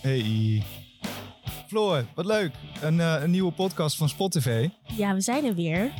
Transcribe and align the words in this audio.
Hey. 0.00 0.62
Floor, 1.66 2.04
wat 2.14 2.26
leuk. 2.26 2.52
Een, 2.82 3.00
eh, 3.00 3.22
een 3.22 3.30
nieuwe 3.30 3.52
podcast 3.52 3.96
van 3.96 4.08
Spotify. 4.08 4.70
Ja, 4.96 5.14
we 5.14 5.20
zijn 5.20 5.44
er 5.44 5.54
weer. 5.54 5.92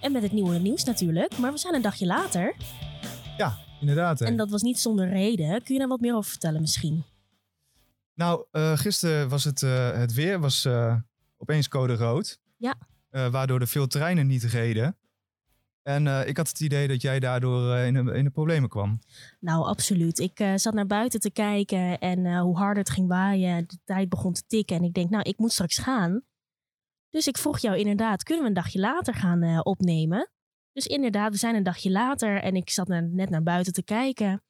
En 0.00 0.12
met 0.12 0.22
het 0.22 0.32
nieuwe 0.32 0.58
nieuws 0.58 0.84
natuurlijk. 0.84 1.38
Maar 1.38 1.52
we 1.52 1.58
zijn 1.58 1.74
een 1.74 1.82
dagje 1.82 2.06
later. 2.06 2.54
Ja, 3.36 3.58
inderdaad. 3.80 4.18
hè. 4.18 4.26
En 4.26 4.36
dat 4.36 4.50
was 4.50 4.62
niet 4.62 4.78
zonder 4.78 5.08
reden. 5.08 5.62
Kun 5.62 5.74
je 5.74 5.78
daar 5.80 5.88
wat 5.88 6.00
meer 6.00 6.14
over 6.14 6.30
vertellen 6.30 6.60
misschien? 6.60 7.04
Nou, 8.14 8.44
eh, 8.50 8.78
gisteren 8.78 9.28
was 9.28 9.44
het, 9.44 9.62
eh, 9.62 9.92
het 9.92 10.12
weer 10.12 10.40
was, 10.40 10.68
opeens 11.36 11.68
code 11.68 11.94
rood. 11.94 12.40
Ja. 12.56 12.74
Waardoor 13.30 13.60
er 13.60 13.68
veel 13.68 13.86
treinen 13.86 14.26
niet 14.26 14.42
reden. 14.42 14.96
En 15.82 16.06
eh, 16.06 16.28
ik 16.28 16.36
had 16.36 16.48
het 16.48 16.60
idee 16.60 16.88
dat 16.88 17.02
jij 17.02 17.20
daardoor 17.20 17.72
eh, 17.74 17.86
in, 17.86 17.94
de, 17.94 18.12
in 18.12 18.24
de 18.24 18.30
problemen 18.30 18.68
kwam. 18.68 18.98
Nou, 19.40 19.64
absoluut. 19.66 20.18
Ik 20.18 20.40
eh, 20.40 20.52
zat 20.56 20.74
naar 20.74 20.86
buiten 20.86 21.20
te 21.20 21.30
kijken 21.30 21.98
en 21.98 22.38
hoe 22.38 22.56
harder 22.56 22.82
het 22.82 22.92
ging 22.92 23.08
waaien, 23.08 23.68
de 23.68 23.78
tijd 23.84 24.08
begon 24.08 24.32
te 24.32 24.46
tikken. 24.46 24.76
En 24.76 24.82
ik 24.82 24.94
denk, 24.94 25.10
nou, 25.10 25.22
ik 25.22 25.38
moet 25.38 25.52
straks 25.52 25.78
gaan. 25.78 26.22
Dus 27.10 27.26
ik 27.26 27.38
vroeg 27.38 27.58
jou 27.58 27.76
inderdaad, 27.76 28.22
kunnen 28.22 28.42
we 28.42 28.48
een 28.48 28.56
dagje 28.56 28.78
later 28.78 29.14
gaan 29.14 29.64
opnemen? 29.64 30.30
Dus 30.72 30.86
inderdaad, 30.86 31.32
we 31.32 31.38
zijn 31.38 31.54
een 31.54 31.62
dagje 31.62 31.90
later 31.90 32.42
en 32.42 32.56
ik 32.56 32.70
zat 32.70 32.88
naar- 32.88 33.08
net 33.08 33.30
naar 33.30 33.42
buiten 33.42 33.72
te 33.72 33.82
kijken. 33.82 34.42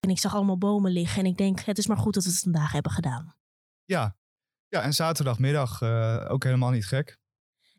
En 0.00 0.10
ik 0.10 0.18
zag 0.18 0.34
allemaal 0.34 0.58
bomen 0.58 0.92
liggen 0.92 1.20
en 1.20 1.30
ik 1.30 1.36
denk, 1.36 1.60
het 1.60 1.78
is 1.78 1.86
maar 1.86 1.96
goed 1.96 2.14
dat 2.14 2.24
we 2.24 2.30
het 2.30 2.38
vandaag 2.38 2.72
hebben 2.72 2.92
gedaan. 2.92 3.34
Ja, 3.84 4.16
ja 4.68 4.82
en 4.82 4.92
zaterdagmiddag 4.92 5.82
ook 6.28 6.44
helemaal 6.44 6.70
niet 6.70 6.86
gek. 6.86 7.18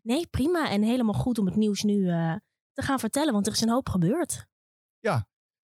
Nee, 0.02 0.26
prima 0.26 0.70
en 0.70 0.82
helemaal 0.82 1.14
goed 1.14 1.38
om 1.38 1.46
het 1.46 1.56
nieuws 1.56 1.82
nu 1.82 2.10
te 2.72 2.82
gaan 2.82 2.98
vertellen, 2.98 3.32
want 3.32 3.46
er 3.46 3.52
is 3.52 3.60
een 3.60 3.70
hoop 3.70 3.88
gebeurd. 3.88 4.48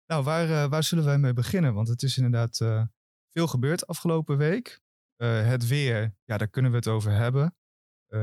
Nou, 0.10 0.24
waar, 0.24 0.50
eh, 0.50 0.70
waar 0.70 0.84
zullen 0.84 1.06
wij 1.06 1.18
mee 1.18 1.34
beginnen? 1.34 1.74
Want 1.74 1.88
het 1.88 2.04
is 2.04 2.18
inderdaad 2.18 2.60
eh, 2.60 2.84
veel 3.30 3.48
gebeurd 3.48 3.88
afgelopen 3.88 4.38
week. 4.38 4.80
Eh, 5.16 5.48
het 5.48 5.68
weer, 5.68 6.16
ja, 6.24 6.38
daar 6.38 6.48
kunnen 6.48 6.72
we 6.72 6.78
het 6.78 6.88
over 6.88 7.12
hebben. 7.12 7.54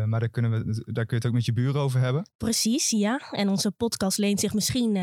Maar 0.07 0.21
daar, 0.21 0.29
kunnen 0.29 0.51
we, 0.51 0.93
daar 0.93 1.07
kun 1.07 1.17
je 1.17 1.23
het 1.23 1.27
ook 1.27 1.33
met 1.33 1.45
je 1.45 1.53
buren 1.53 1.81
over 1.81 2.01
hebben. 2.01 2.31
Precies, 2.37 2.91
ja. 2.91 3.19
En 3.31 3.49
onze 3.49 3.71
podcast 3.73 4.19
leent 4.19 4.41
zich 4.41 4.55
misschien 4.55 4.95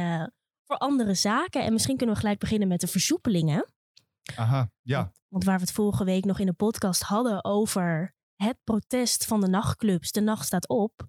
voor 0.65 0.77
andere 0.77 1.13
zaken. 1.13 1.63
En 1.63 1.73
misschien 1.73 1.97
kunnen 1.97 2.15
we 2.15 2.21
gelijk 2.21 2.39
beginnen 2.39 2.67
met 2.67 2.79
de 2.79 2.87
versoepelingen. 2.87 3.65
Aha, 4.35 4.71
ja. 4.81 5.11
Want 5.27 5.43
waar 5.43 5.55
we 5.55 5.61
het 5.61 5.71
vorige 5.71 6.03
week 6.03 6.25
nog 6.25 6.39
in 6.39 6.45
de 6.45 6.53
podcast 6.53 7.01
hadden 7.01 7.43
over 7.43 8.15
het 8.35 8.57
protest 8.63 9.25
van 9.25 9.41
de 9.41 9.47
nachtclubs, 9.47 10.11
de 10.11 10.21
nacht 10.21 10.45
staat 10.45 10.67
op, 10.67 11.07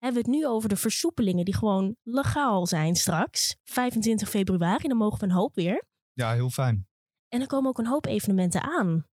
hebben 0.00 0.22
we 0.22 0.30
het 0.30 0.38
nu 0.38 0.46
over 0.46 0.68
de 0.68 0.76
versoepelingen 0.76 1.44
die 1.44 1.54
gewoon 1.56 1.96
legaal 2.02 2.66
zijn 2.66 2.96
straks. 2.96 3.56
25 3.64 4.28
februari, 4.28 4.88
dan 4.88 4.96
mogen 4.96 5.18
we 5.18 5.24
een 5.24 5.30
hoop 5.30 5.54
weer. 5.54 5.84
Ja, 6.12 6.32
heel 6.32 6.50
fijn. 6.50 6.88
En 7.28 7.40
er 7.40 7.46
komen 7.46 7.68
ook 7.70 7.78
een 7.78 7.86
hoop 7.86 8.06
evenementen 8.06 8.62
aan. 8.62 9.06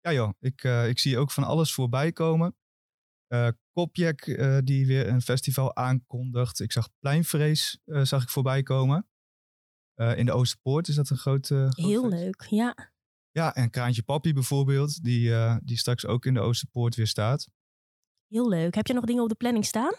Ja 0.00 0.12
joh, 0.12 0.30
ik, 0.40 0.64
eh, 0.64 0.88
ik 0.88 0.98
zie 0.98 1.18
ook 1.18 1.30
van 1.30 1.44
alles 1.44 1.74
voorbij 1.74 2.12
komen. 2.12 2.56
Eh 3.26 3.48
Kopjek 3.72 4.26
eh, 4.26 4.58
die 4.64 4.86
weer 4.86 5.08
een 5.08 5.22
festival 5.22 5.76
aankondigt. 5.76 6.60
Ik 6.60 6.72
zag 6.72 6.88
Pleinvrees 6.98 7.78
zag 7.84 8.22
ik 8.22 8.28
voorbij 8.28 8.62
komen. 8.62 9.08
In 9.94 10.26
de 10.26 10.32
Oosterpoort 10.32 10.88
is 10.88 10.94
dat 10.94 11.10
een 11.10 11.16
groot, 11.16 11.46
groot 11.46 11.76
Heel 11.76 12.10
feest. 12.10 12.22
leuk, 12.22 12.46
ja. 12.48 12.92
Ja, 13.30 13.54
en 13.54 13.70
Kraantje 13.70 14.02
Papi 14.02 14.32
bijvoorbeeld, 14.32 15.02
die, 15.02 15.32
die 15.62 15.76
straks 15.76 16.06
ook 16.06 16.26
in 16.26 16.34
de 16.34 16.40
Oosterpoort 16.40 16.94
weer 16.94 17.06
staat. 17.06 17.48
Heel 18.28 18.48
leuk. 18.48 18.74
Heb 18.74 18.86
je 18.86 18.92
nog 18.92 19.04
dingen 19.04 19.22
op 19.22 19.28
de 19.28 19.34
planning 19.34 19.64
staan? 19.64 19.92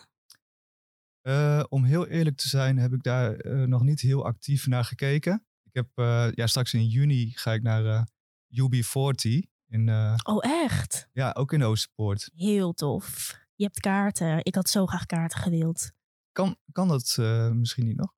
Eh, 1.22 1.64
om 1.70 1.84
heel 1.84 2.08
eerlijk 2.08 2.38
te 2.38 2.48
zijn, 2.48 2.78
heb 2.78 2.94
ik 2.94 3.04
daar 3.04 3.36
eh, 3.36 3.64
nog 3.64 3.84
niet 3.84 4.02
heel 4.02 4.26
actief 4.26 4.68
naar 4.68 4.84
gekeken. 4.84 5.46
Ik 5.64 5.74
heb, 5.74 5.88
eh, 5.96 6.28
ja, 6.32 6.48
straks 6.48 6.74
in 6.74 6.88
juni 6.88 7.32
ga 7.36 7.54
ik 7.54 7.62
naar 7.62 7.86
eh, 7.86 8.04
UB40. 8.50 9.54
In, 9.68 9.90
Oh, 10.24 10.38
echt? 10.64 11.08
ja, 11.14 11.32
ook 11.38 11.54
in 11.54 11.64
Oosterpoort. 11.64 12.30
Heel 12.34 12.74
tof. 12.74 13.38
Je 13.56 13.64
hebt 13.64 13.80
kaarten. 13.80 14.40
Ik 14.46 14.56
had 14.56 14.70
zo 14.70 14.86
graag 14.86 15.06
kaarten 15.06 15.40
gewild. 15.40 15.92
Kan, 16.32 16.58
kan 16.72 16.88
dat 16.88 17.18
misschien 17.54 17.86
niet 17.86 17.98
nog? 17.98 18.14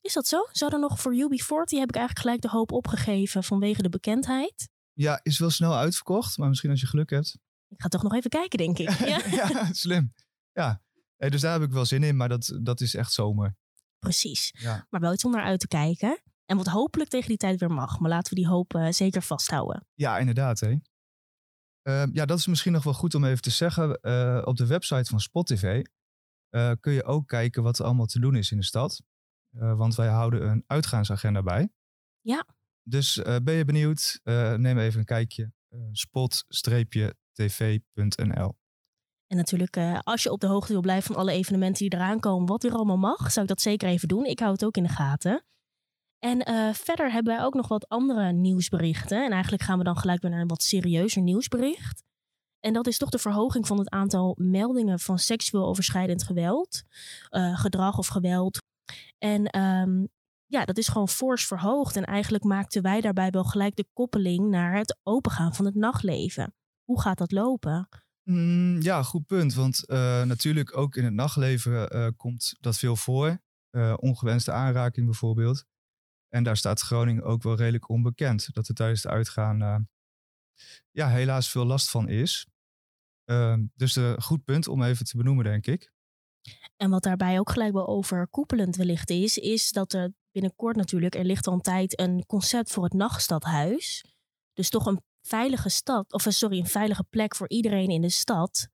Is 0.00 0.12
dat 0.12 0.26
zo? 0.26 0.46
Zou 0.52 0.72
er 0.72 0.78
nog 0.78 1.00
voor 1.00 1.14
UB40 1.14 1.78
heb 1.78 1.88
ik 1.88 1.96
eigenlijk 1.96 2.18
gelijk 2.18 2.40
de 2.40 2.48
hoop 2.48 2.72
opgegeven 2.72 3.44
vanwege 3.44 3.82
de 3.82 3.88
bekendheid? 3.88 4.68
Ja, 4.92 5.20
is 5.22 5.38
wel 5.38 5.50
snel 5.50 5.76
uitverkocht, 5.76 6.38
maar 6.38 6.48
misschien 6.48 6.70
als 6.70 6.80
je 6.80 6.86
geluk 6.86 7.10
hebt. 7.10 7.38
Ik 7.70 7.80
ga 7.82 7.88
toch 7.88 8.02
nog 8.02 8.14
even 8.14 8.30
kijken, 8.30 8.58
denk 8.58 8.78
ik. 8.78 8.90
Ja, 9.12 9.20
ja, 9.40 9.72
slim. 9.72 10.14
Ja, 10.52 10.82
dus 11.16 11.40
daar 11.40 11.52
heb 11.52 11.62
ik 11.68 11.72
wel 11.74 11.84
zin 11.84 12.02
in, 12.02 12.16
maar 12.16 12.28
dat, 12.28 12.58
dat 12.62 12.80
is 12.80 12.94
echt 12.94 13.12
zomer. 13.12 13.56
precies. 13.98 14.54
Ja. 14.58 14.86
Maar 14.90 15.00
wel 15.00 15.12
iets 15.12 15.24
om 15.24 15.30
naar 15.32 15.44
uit 15.44 15.60
te 15.60 15.68
kijken. 15.68 16.20
En 16.44 16.56
wat 16.56 16.66
hopelijk 16.66 17.10
tegen 17.10 17.28
die 17.28 17.36
tijd 17.36 17.60
weer 17.60 17.70
mag. 17.70 17.98
Maar 17.98 18.10
laten 18.10 18.34
we 18.34 18.40
die 18.40 18.48
hoop 18.48 18.74
eh, 18.74 18.90
zeker 18.90 19.22
vasthouden. 19.22 19.86
Ja, 19.94 20.18
inderdaad. 20.18 20.60
Hè. 20.60 20.76
Eh, 21.82 22.04
ja, 22.12 22.24
dat 22.26 22.38
is 22.38 22.46
misschien 22.46 22.72
nog 22.72 22.84
wel 22.84 22.94
goed 22.94 23.14
om 23.14 23.24
even 23.24 23.42
te 23.42 23.50
zeggen. 23.50 24.00
Eh, 24.00 24.42
op 24.44 24.56
de 24.56 24.66
website 24.66 25.10
van 25.10 25.20
Spotify 25.20 25.82
eh, 26.48 26.72
kun 26.80 26.92
je 26.92 27.04
ook 27.04 27.26
kijken 27.28 27.62
wat 27.62 27.78
er 27.78 27.84
allemaal 27.84 28.06
te 28.06 28.20
doen 28.20 28.34
is 28.36 28.50
in 28.50 28.56
de 28.58 28.64
stad. 28.64 29.02
Want 29.50 29.94
wij 29.94 30.08
houden 30.08 30.48
een 30.48 30.64
uitgaansagenda 30.66 31.42
bij. 31.42 31.68
Ja. 32.20 32.46
Dus 32.82 33.22
ben 33.42 33.54
je 33.54 33.64
benieuwd? 33.64 34.20
Neem 34.56 34.78
even 34.78 34.98
een 34.98 35.04
kijkje. 35.04 35.52
Eh, 35.70 35.78
spot-tv.nl 37.48 38.54
En 39.26 39.36
natuurlijk, 39.36 39.76
eh, 39.76 39.98
als 40.02 40.22
je 40.22 40.30
op 40.30 40.40
de 40.40 40.46
hoogte 40.46 40.72
wil 40.72 40.80
blijven 40.80 41.12
van 41.12 41.22
alle 41.22 41.32
evenementen 41.32 41.88
die 41.88 41.98
eraan 41.98 42.20
komen, 42.20 42.48
wat 42.48 42.62
weer 42.62 42.72
allemaal 42.72 42.96
mag, 42.96 43.30
zou 43.30 43.40
ik 43.40 43.48
dat 43.48 43.60
zeker 43.60 43.88
even 43.88 44.08
doen. 44.08 44.24
Ik 44.24 44.38
hou 44.38 44.52
het 44.52 44.64
ook 44.64 44.76
in 44.76 44.82
de 44.82 44.88
gaten. 44.88 45.44
En 46.18 46.40
eh, 46.40 46.72
verder 46.72 47.12
hebben 47.12 47.34
wij 47.36 47.44
ook 47.44 47.54
nog 47.54 47.68
wat 47.68 47.88
andere 47.88 48.32
nieuwsberichten. 48.32 49.24
En 49.24 49.30
eigenlijk 49.30 49.62
gaan 49.62 49.78
we 49.78 49.84
dan 49.84 49.96
gelijk 49.96 50.22
weer 50.22 50.30
naar 50.30 50.40
een 50.40 50.48
wat 50.48 50.62
serieuzer 50.62 51.22
nieuwsbericht. 51.22 52.02
En 52.60 52.72
dat 52.72 52.86
is 52.86 52.98
toch 52.98 53.10
de 53.10 53.18
verhoging 53.18 53.66
van 53.66 53.78
het 53.78 53.88
aantal 53.88 54.36
meldingen 54.38 54.98
van 54.98 55.18
seksueel 55.18 55.66
overschrijdend 55.66 56.22
geweld, 56.22 56.82
eh, 57.28 57.58
gedrag 57.58 57.98
of 57.98 58.06
geweld. 58.06 58.58
En 59.18 59.46
ehm, 59.46 60.04
ja, 60.46 60.64
dat 60.64 60.78
is 60.78 60.88
gewoon 60.88 61.08
fors 61.08 61.46
verhoogd. 61.46 61.96
En 61.96 62.04
eigenlijk 62.04 62.44
maakten 62.44 62.82
wij 62.82 63.00
daarbij 63.00 63.30
wel 63.30 63.44
gelijk 63.44 63.76
de 63.76 63.86
koppeling 63.92 64.48
naar 64.48 64.76
het 64.76 64.98
opengaan 65.02 65.54
van 65.54 65.64
het 65.64 65.74
nachtleven. 65.74 66.54
Hoe 66.90 67.00
gaat 67.00 67.18
dat 67.18 67.32
lopen? 67.32 67.88
Mm, 68.22 68.80
ja, 68.80 69.02
goed 69.02 69.26
punt. 69.26 69.54
Want 69.54 69.86
eh, 69.86 70.22
natuurlijk 70.22 70.76
ook 70.76 70.96
in 70.96 71.04
het 71.04 71.12
nachtleven 71.12 71.90
eh, 71.90 72.08
komt 72.16 72.56
dat 72.60 72.78
veel 72.78 72.96
voor. 72.96 73.40
Eh, 73.70 73.94
ongewenste 73.96 74.52
aanraking 74.52 75.06
bijvoorbeeld. 75.06 75.64
En 76.28 76.42
daar 76.42 76.56
staat 76.56 76.80
Groningen 76.80 77.22
ook 77.22 77.42
wel 77.42 77.56
redelijk 77.56 77.88
onbekend. 77.88 78.54
Dat 78.54 78.68
er 78.68 78.74
tijdens 78.74 79.02
het 79.02 79.12
uitgaan 79.12 79.88
ja, 80.90 81.08
helaas 81.08 81.50
veel 81.50 81.64
last 81.64 81.90
van 81.90 82.08
is. 82.08 82.46
Ehm, 83.24 83.66
dus 83.74 83.96
een 83.96 84.22
goed 84.22 84.44
punt 84.44 84.68
om 84.68 84.82
even 84.82 85.04
te 85.04 85.16
benoemen, 85.16 85.44
denk 85.44 85.66
ik. 85.66 85.92
En 86.76 86.90
wat 86.90 87.02
daarbij 87.02 87.38
ook 87.38 87.50
gelijk 87.50 87.72
wel 87.72 87.88
overkoepelend 87.88 88.76
wellicht 88.76 89.10
is, 89.10 89.38
is 89.38 89.72
dat 89.72 89.92
er 89.92 90.12
binnenkort 90.30 90.76
natuurlijk, 90.76 91.14
er 91.14 91.24
ligt 91.24 91.46
al 91.46 91.52
een 91.52 91.60
tijd 91.60 92.00
een 92.00 92.26
concept 92.26 92.70
voor 92.70 92.84
het 92.84 92.92
nachtstadhuis. 92.92 94.04
Dus 94.52 94.70
toch 94.70 94.86
een 94.86 95.00
veilige 95.22 95.68
stad, 95.68 96.12
of 96.12 96.26
eh, 96.26 96.32
sorry, 96.32 96.58
een 96.58 96.66
veilige 96.66 97.04
plek 97.04 97.36
voor 97.36 97.48
iedereen 97.48 97.88
in 97.88 98.00
de 98.00 98.10
stad. 98.10 98.68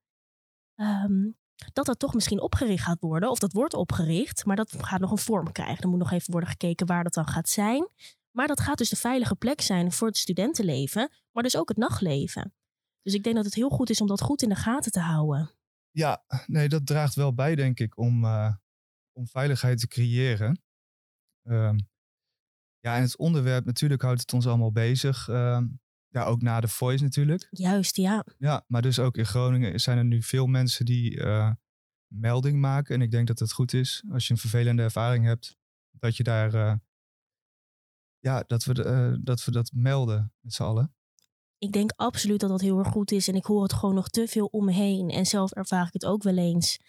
Ehm, 0.75 1.29
dat 1.73 1.85
dat 1.85 1.99
toch 1.99 2.13
misschien 2.13 2.41
opgericht 2.41 2.83
gaat 2.83 2.99
worden, 2.99 3.29
of 3.29 3.39
dat 3.39 3.53
wordt 3.53 3.73
opgericht, 3.73 4.45
maar 4.45 4.55
dat 4.55 4.83
gaat 4.83 4.99
nog 4.99 5.11
een 5.11 5.17
vorm 5.17 5.51
krijgen. 5.51 5.83
Er 5.83 5.89
moet 5.89 5.99
nog 5.99 6.11
even 6.11 6.31
worden 6.31 6.49
gekeken 6.49 6.87
waar 6.87 7.03
dat 7.03 7.13
dan 7.13 7.27
gaat 7.27 7.49
zijn. 7.49 7.89
Maar 8.31 8.47
dat 8.47 8.59
gaat 8.59 8.77
dus 8.77 8.89
de 8.89 8.95
veilige 8.95 9.35
plek 9.35 9.61
zijn 9.61 9.91
voor 9.91 10.07
het 10.07 10.17
studentenleven, 10.17 11.11
maar 11.31 11.43
dus 11.43 11.57
ook 11.57 11.69
het 11.69 11.77
nachtleven. 11.77 12.53
Dus 13.01 13.13
ik 13.13 13.23
denk 13.23 13.35
dat 13.35 13.45
het 13.45 13.53
heel 13.53 13.69
goed 13.69 13.89
is 13.89 14.01
om 14.01 14.07
dat 14.07 14.21
goed 14.21 14.41
in 14.41 14.49
de 14.49 14.55
gaten 14.55 14.91
te 14.91 14.99
houden. 14.99 15.51
Ja, 15.91 16.23
nee, 16.45 16.69
dat 16.69 16.85
draagt 16.85 17.15
wel 17.15 17.33
bij, 17.33 17.55
denk 17.55 17.79
ik, 17.79 17.97
om, 17.97 18.23
eh, 18.23 18.53
om 19.11 19.27
veiligheid 19.27 19.79
te 19.79 19.87
creëren. 19.87 20.61
Ehm, 21.43 21.77
ja, 22.79 22.95
en 22.95 23.01
het 23.01 23.17
onderwerp, 23.17 23.65
natuurlijk 23.65 24.01
houdt 24.01 24.21
het 24.21 24.33
ons 24.33 24.47
allemaal 24.47 24.71
bezig. 24.71 25.27
Ehm, 25.27 25.67
ja, 26.17 26.25
ook 26.25 26.41
na 26.41 26.59
de 26.59 26.67
voice 26.67 27.03
natuurlijk. 27.03 27.47
Juist, 27.51 27.95
ja. 27.95 28.25
Ja, 28.37 28.63
maar 28.67 28.81
dus 28.81 28.99
ook 28.99 29.17
in 29.17 29.25
Groningen 29.25 29.79
zijn 29.79 29.97
er 29.97 30.05
nu 30.05 30.21
veel 30.21 30.47
mensen 30.47 30.85
die 30.85 31.23
eh, 31.23 31.51
melding 32.07 32.59
maken. 32.59 32.95
En 32.95 33.01
ik 33.01 33.11
denk 33.11 33.27
dat 33.27 33.39
het 33.39 33.51
goed 33.51 33.73
is 33.73 34.03
als 34.11 34.27
je 34.27 34.33
een 34.33 34.39
vervelende 34.39 34.81
ervaring 34.81 35.25
hebt, 35.25 35.57
dat 35.91 36.17
je 36.17 36.23
daar, 36.23 36.53
eh, 36.53 36.73
ja, 38.19 38.43
dat 38.47 38.63
we, 38.63 38.83
eh, 38.83 39.13
dat 39.21 39.45
we 39.45 39.51
dat 39.51 39.71
melden 39.73 40.33
met 40.39 40.53
z'n 40.53 40.63
allen. 40.63 40.95
Ik 41.57 41.71
denk 41.71 41.91
absoluut 41.95 42.39
dat 42.39 42.49
dat 42.49 42.61
heel 42.61 42.79
erg 42.79 42.87
goed 42.87 43.11
is. 43.11 43.27
En 43.27 43.35
ik 43.35 43.45
hoor 43.45 43.63
het 43.63 43.73
gewoon 43.73 43.95
nog 43.95 44.09
te 44.09 44.27
veel 44.27 44.45
om 44.45 44.65
me 44.65 44.71
heen. 44.71 45.09
En 45.09 45.25
zelf 45.25 45.51
ervaar 45.51 45.87
ik 45.87 45.93
het 45.93 46.05
ook 46.05 46.23
wel 46.23 46.37
eens. 46.37 46.79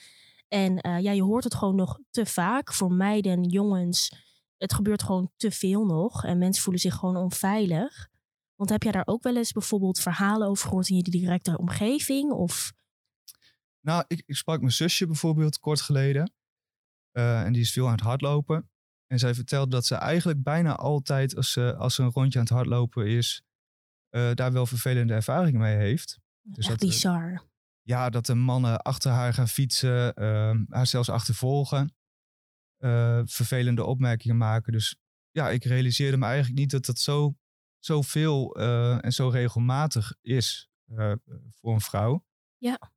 En 0.48 1.00
ja, 1.02 1.10
je 1.10 1.22
hoort 1.22 1.44
het 1.44 1.54
gewoon 1.54 1.74
nog 1.74 1.98
te 2.10 2.26
vaak 2.26 2.72
voor 2.72 2.92
meiden, 2.92 3.42
jongens. 3.42 4.12
Het 4.56 4.74
gebeurt 4.74 5.02
gewoon 5.02 5.30
te 5.36 5.50
veel 5.50 5.84
nog. 5.84 6.24
En 6.24 6.38
mensen 6.38 6.62
voelen 6.62 6.82
zich 6.82 6.94
gewoon 6.94 7.16
onveilig. 7.16 8.08
Want 8.58 8.70
heb 8.70 8.82
jij 8.82 8.92
daar 8.92 9.06
ook 9.06 9.22
wel 9.22 9.36
eens 9.36 9.52
bijvoorbeeld 9.52 10.00
verhalen 10.00 10.48
over 10.48 10.68
gehoord 10.68 10.88
in 10.88 10.96
je 10.96 11.02
directe 11.02 11.58
omgeving? 11.58 12.32
Of 12.32 12.72
Nou, 13.80 14.04
ik, 14.06 14.22
ik 14.26 14.36
sprak 14.36 14.60
mijn 14.60 14.72
zusje 14.72 15.06
bijvoorbeeld 15.06 15.58
kort 15.58 15.80
geleden. 15.80 16.32
Eh, 17.10 17.42
en 17.42 17.52
die 17.52 17.62
is 17.62 17.72
veel 17.72 17.86
aan 17.86 17.92
het 17.92 18.00
hardlopen. 18.00 18.70
En 19.06 19.18
zij 19.18 19.34
vertelde 19.34 19.70
dat 19.70 19.86
ze 19.86 19.94
eigenlijk 19.94 20.42
bijna 20.42 20.76
altijd, 20.76 21.36
als 21.36 21.52
ze, 21.52 21.76
als 21.76 21.94
ze 21.94 22.02
een 22.02 22.10
rondje 22.10 22.38
aan 22.38 22.44
het 22.44 22.54
hardlopen 22.54 23.06
is, 23.06 23.42
daar 24.10 24.52
wel 24.52 24.66
vervelende 24.66 25.14
ervaringen 25.14 25.60
mee 25.60 25.76
heeft. 25.76 26.18
Dus 26.42 26.68
Echt 26.68 26.80
dat, 26.80 26.88
bizar. 26.88 27.42
ja, 27.82 28.10
dat 28.10 28.26
de 28.26 28.34
mannen 28.34 28.82
achter 28.82 29.10
haar 29.10 29.32
gaan 29.34 29.48
fietsen, 29.48 30.14
ehm, 30.14 30.64
haar 30.68 30.86
zelfs 30.86 31.08
achtervolgen. 31.08 31.92
vervelende 33.24 33.84
opmerkingen 33.84 34.36
maken. 34.36 34.72
Dus 34.72 34.96
ja, 35.30 35.50
ik 35.50 35.64
realiseerde 35.64 36.16
me 36.16 36.24
eigenlijk 36.26 36.58
niet 36.58 36.70
dat 36.70 36.84
dat 36.84 36.98
zo, 36.98 37.36
zo 37.78 38.02
veel 38.02 38.56
en 39.00 39.12
zo 39.12 39.28
regelmatig 39.28 40.14
is 40.20 40.70
voor 41.50 41.74
een 41.74 41.80
vrouw. 41.80 42.24
Ja. 42.56 42.92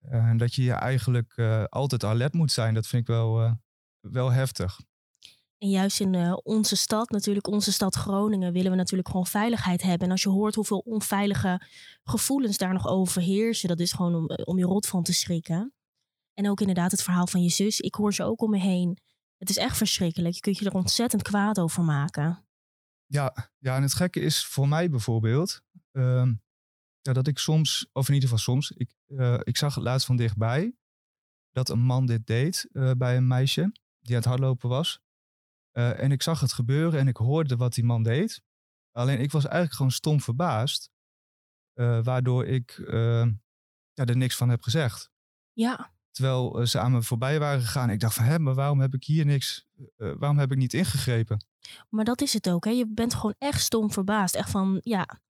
En 0.00 0.36
dat 0.36 0.54
je 0.54 0.62
je 0.62 0.72
eigenlijk 0.72 1.38
altijd 1.68 2.04
alert 2.04 2.32
moet 2.32 2.52
zijn, 2.52 2.74
dat 2.74 2.86
vind 2.86 3.02
ik 3.02 3.08
wel, 3.08 3.58
wel 4.00 4.32
heftig. 4.32 4.80
En 5.58 5.68
juist 5.68 6.00
in 6.00 6.40
onze 6.44 6.76
stad, 6.76 7.10
natuurlijk 7.10 7.46
onze 7.46 7.72
stad 7.72 7.94
Groningen, 7.94 8.52
willen 8.52 8.70
we 8.70 8.76
natuurlijk 8.76 9.08
gewoon 9.08 9.26
veiligheid 9.26 9.82
hebben. 9.82 10.06
En 10.06 10.10
als 10.10 10.22
je 10.22 10.28
hoort 10.28 10.54
hoeveel 10.54 10.78
onveilige 10.78 11.60
gevoelens 12.04 12.56
daar 12.56 12.72
nog 12.72 12.86
overheersen, 12.86 13.68
dat 13.68 13.80
is 13.80 13.92
gewoon 13.92 14.14
om, 14.14 14.28
eh, 14.28 14.46
om 14.46 14.58
je 14.58 14.64
rot 14.64 14.86
van 14.86 15.02
te 15.02 15.12
schrikken. 15.12 15.74
En 16.34 16.50
ook 16.50 16.60
inderdaad 16.60 16.90
het 16.90 17.02
verhaal 17.02 17.26
van 17.26 17.42
je 17.42 17.48
zus. 17.48 17.80
Ik 17.80 17.94
hoor 17.94 18.14
ze 18.14 18.24
ook 18.24 18.42
om 18.42 18.50
me 18.50 18.58
heen. 18.58 18.98
Het 19.38 19.48
is 19.50 19.56
echt 19.56 19.76
verschrikkelijk. 19.76 20.34
Je 20.34 20.40
kunt 20.40 20.58
je 20.58 20.64
er 20.64 20.74
ontzettend 20.74 21.22
kwaad 21.22 21.60
over 21.60 21.82
maken. 21.82 22.45
Ja, 23.06 23.52
ja 23.58 23.76
en 23.76 23.82
het 23.82 23.94
gekke 23.94 24.20
is 24.20 24.46
voor 24.46 24.68
mij 24.68 24.90
bijvoorbeeld, 24.90 25.62
uh, 25.92 26.28
ja, 27.00 27.12
dat 27.12 27.26
ik 27.26 27.38
soms, 27.38 27.88
of 27.92 28.08
in 28.08 28.14
ieder 28.14 28.28
geval 28.28 28.44
soms, 28.44 28.70
ik, 28.70 28.94
uh, 29.06 29.38
ik 29.42 29.56
zag 29.56 29.74
het 29.74 29.84
laatst 29.84 30.06
van 30.06 30.16
dichtbij, 30.16 30.76
dat 31.50 31.68
een 31.68 31.80
man 31.80 32.06
dit 32.06 32.26
deed 32.26 32.68
bij 32.72 33.16
een 33.16 33.26
meisje 33.26 33.72
die 34.00 34.14
aan 34.14 34.20
het 34.20 34.24
hardlopen 34.24 34.68
was. 34.68 35.00
Eh, 35.76 36.02
en 36.02 36.12
ik 36.12 36.22
zag 36.22 36.40
het 36.40 36.52
gebeuren 36.52 37.00
en 37.00 37.08
ik 37.08 37.16
hoorde 37.16 37.56
wat 37.56 37.74
die 37.74 37.84
man 37.84 38.02
deed. 38.02 38.42
Alleen 38.92 39.20
ik 39.20 39.30
was 39.30 39.44
eigenlijk 39.44 39.74
gewoon 39.74 39.92
stom 39.92 40.20
verbaasd. 40.20 40.90
Waardoor 42.02 42.46
ik 42.46 42.76
uh, 42.76 43.26
ja, 43.92 44.04
er 44.04 44.16
niks 44.16 44.36
van 44.36 44.48
heb 44.48 44.62
gezegd. 44.62 45.10
Ja. 45.52 45.94
Terwijl 46.10 46.66
ze 46.66 46.78
aan 46.78 46.92
me 46.92 47.02
voorbij 47.02 47.38
waren 47.38 47.60
gegaan. 47.60 47.90
Ik 47.90 48.00
dacht 48.00 48.14
van, 48.14 48.24
hé, 48.24 48.38
maar 48.38 48.54
waarom 48.54 48.80
heb 48.80 48.94
ik 48.94 49.04
hier 49.04 49.26
niks, 49.26 49.66
waarom 49.96 50.38
heb 50.38 50.52
ik 50.52 50.58
niet 50.58 50.74
ingegrepen? 50.74 51.46
Maar 51.88 52.04
dat 52.04 52.20
is 52.20 52.32
het 52.32 52.48
ook, 52.50 52.64
hè. 52.64 52.70
Je 52.70 52.86
bent 52.88 53.14
gewoon 53.14 53.34
echt 53.38 53.60
stom 53.60 53.92
verbaasd. 53.92 54.34
Echt 54.34 54.50
van, 54.50 54.78
ja, 54.82 55.20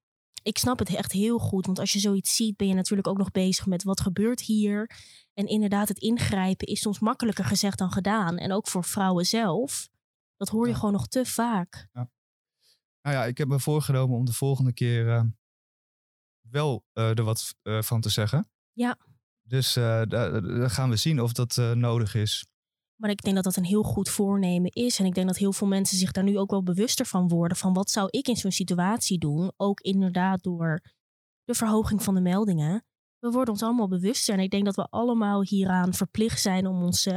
ik 0.43 0.59
snap 0.59 0.79
het 0.79 0.95
echt 0.95 1.13
heel 1.13 1.39
goed. 1.39 1.67
Want 1.67 1.79
als 1.79 1.93
je 1.93 1.99
zoiets 1.99 2.37
ziet, 2.37 2.57
ben 2.57 2.69
je 2.69 2.75
natuurlijk 2.75 3.09
ook 3.09 3.19
nog 3.19 3.31
bezig 3.31 3.67
met 3.67 3.83
wat 3.83 4.01
gebeurt 4.01 4.41
hier. 4.41 4.91
En 5.35 5.47
inderdaad, 5.47 5.89
het 5.89 5.99
ingrijpen 5.99 6.67
is 6.67 6.81
soms 6.81 6.99
makkelijker 6.99 7.45
gezegd 7.45 7.79
dan 7.79 7.91
gedaan. 7.91 8.37
En 8.37 8.53
ook 8.53 8.69
voor 8.69 8.85
vrouwen 8.85 9.27
zelf. 9.27 9.89
Dat 10.37 10.49
hoor 10.49 10.69
je 10.69 10.75
gewoon 10.75 10.93
nog 10.93 11.09
te 11.09 11.25
vaak. 11.25 11.89
Ja. 11.93 12.11
Nou 13.03 13.17
ja, 13.17 13.25
ik 13.25 13.39
heb 13.39 13.49
me 13.49 13.61
voorgenomen 13.61 14.17
om 14.17 14.25
de 14.25 14.33
volgende 14.33 14.73
keer 14.73 15.07
uh, 15.07 15.23
wel 16.41 16.85
uh, 16.95 17.19
er 17.19 17.25
wat 17.25 17.55
uh, 17.63 17.83
van 17.83 18.01
te 18.01 18.09
zeggen. 18.09 18.51
Ja. 18.73 18.99
Dus 19.43 19.75
daar 19.75 20.71
gaan 20.71 20.91
we 20.91 20.97
zien 20.97 21.21
of 21.21 21.33
dat 21.33 21.57
nodig 21.57 22.15
is. 22.15 22.47
Maar 22.97 23.11
ik 23.11 23.23
denk 23.23 23.35
dat 23.35 23.45
dat 23.45 23.57
een 23.57 23.65
heel 23.65 23.83
goed 23.83 24.09
voornemen 24.09 24.71
is. 24.71 24.99
En 24.99 25.05
ik 25.05 25.15
denk 25.15 25.27
dat 25.27 25.37
heel 25.37 25.53
veel 25.53 25.67
mensen 25.67 25.99
zich 25.99 26.13
daar 26.13 26.25
nu 26.25 26.39
ook 26.39 26.51
wel 26.51 26.63
bewuster 26.63 27.07
van 27.07 27.29
worden. 27.29 27.57
Van 27.57 27.73
wat 27.73 27.91
zou 27.91 28.09
ik 28.11 28.29
in 28.29 28.37
zo'n 28.37 28.53
situatie 28.53 29.19
doen? 29.19 29.53
Ook 29.57 29.81
inderdaad 29.81 30.43
door 30.43 30.81
de 31.45 31.55
verhoging 31.55 32.03
van 32.03 32.15
de 32.15 32.21
meldingen. 32.21 32.85
We 33.19 33.31
worden 33.31 33.55
ons 33.55 33.63
allemaal 33.63 33.89
bewuster. 33.89 34.35
En 34.35 34.41
ik 34.41 34.51
denk 34.51 34.65
dat 34.65 34.77
we 34.77 34.87
allemaal 34.91 35.43
hieraan 35.43 35.95
verplicht 35.95 36.41
zijn 36.41 36.67
om 36.67 36.83
ons 36.83 37.09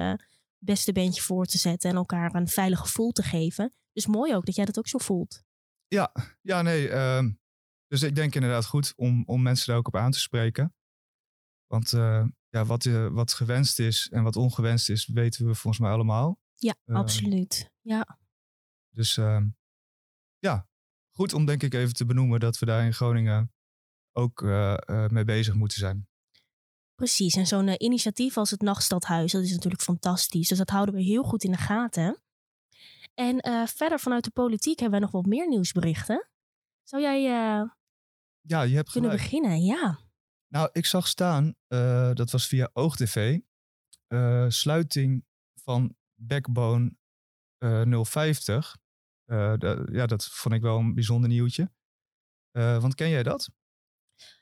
beste 0.58 0.92
beentje 0.92 1.22
voor 1.22 1.46
te 1.46 1.58
zetten 1.58 1.90
en 1.90 1.96
elkaar 1.96 2.36
een 2.36 2.48
veilig 2.48 2.80
gevoel 2.80 3.12
te 3.12 3.24
geven. 3.24 3.74
Dus 3.92 4.08
mooi 4.08 4.36
ook 4.36 4.46
dat 4.46 4.56
jij 4.56 4.66
dat 4.66 4.78
ook 4.78 4.88
zo 4.88 4.98
voelt. 4.98 5.44
Ja, 5.88 6.12
ja 6.42 6.62
nee. 6.62 6.90
Uh, 6.90 7.24
dus 7.88 8.02
ik 8.02 8.16
denk 8.16 8.36
inderdaad 8.36 8.66
goed 8.66 8.94
om, 8.96 9.24
om 9.26 9.42
mensen 9.42 9.68
daar 9.68 9.78
ook 9.78 9.88
op 9.88 9.96
aan 9.96 10.12
te 10.12 10.20
spreken. 10.20 10.74
Want 11.68 11.92
uh, 11.92 12.26
ja, 12.50 12.66
wat, 12.66 12.86
uh, 12.86 13.08
wat 13.08 13.34
gewenst 13.34 13.80
is 13.80 14.10
en 14.10 14.24
wat 14.24 14.36
ongewenst 14.36 14.90
is, 14.90 15.08
weten 15.08 15.46
we 15.46 15.56
volgens 15.56 15.80
mij 15.80 15.92
allemaal. 15.92 16.40
Ja, 16.56 16.76
uh, 16.86 16.96
absoluut. 16.96 17.72
Ja. 17.82 18.20
Dus 18.90 19.18
ehm, 19.18 19.48
ja, 20.38 20.68
goed 21.16 21.34
om 21.34 21.46
denk 21.46 21.64
ik 21.64 21.74
even 21.74 21.94
te 21.94 22.06
benoemen 22.06 22.40
dat 22.40 22.60
we 22.60 22.66
daar 22.66 22.86
in 22.86 22.94
Groningen 22.94 23.54
ook 24.12 24.42
eh, 24.42 25.08
mee 25.08 25.24
bezig 25.24 25.54
moeten 25.54 25.78
zijn. 25.78 26.08
Precies, 26.96 27.36
en 27.36 27.48
zo'n 27.48 27.84
initiatief 27.84 28.38
als 28.38 28.52
het 28.52 28.62
Nachtstadhuis, 28.62 29.32
dat 29.32 29.44
is 29.44 29.52
natuurlijk 29.52 29.82
fantastisch. 29.82 30.48
Dus 30.48 30.58
dat 30.58 30.70
houden 30.70 30.96
we 30.96 31.02
heel 31.02 31.24
goed 31.24 31.44
in 31.44 31.52
de 31.52 31.58
gaten. 31.58 32.22
En 33.14 33.68
verder 33.68 34.00
vanuit 34.00 34.24
de 34.24 34.32
politiek 34.32 34.80
hebben 34.80 35.00
we 35.00 35.06
nog 35.06 35.14
wat 35.14 35.26
meer 35.26 35.48
nieuwsberichten. 35.48 36.30
Zou 36.84 37.02
jij 37.02 37.22
ja, 38.42 38.62
je 38.62 38.76
hebt 38.76 38.92
kunnen 38.92 39.12
gelijk. 39.12 39.30
beginnen? 39.30 39.64
Ja. 39.64 40.09
Nou, 40.50 40.70
ik 40.72 40.86
zag 40.86 41.08
staan, 41.08 41.56
dat 42.14 42.32
was 42.32 42.48
via 42.48 42.70
OogTV, 42.74 43.40
sluiting 44.48 45.26
van 45.64 45.96
Backbone 46.16 46.96
050. 48.04 48.78
De, 49.26 49.88
ja, 49.92 50.06
dat 50.06 50.26
vond 50.26 50.56
ik 50.56 50.62
wel 50.62 50.78
een 50.78 50.94
bijzonder 50.94 51.30
nieuwtje. 51.30 51.72
want 52.52 52.96
ken 52.96 53.10
jij 53.10 53.24
dat? 53.24 53.50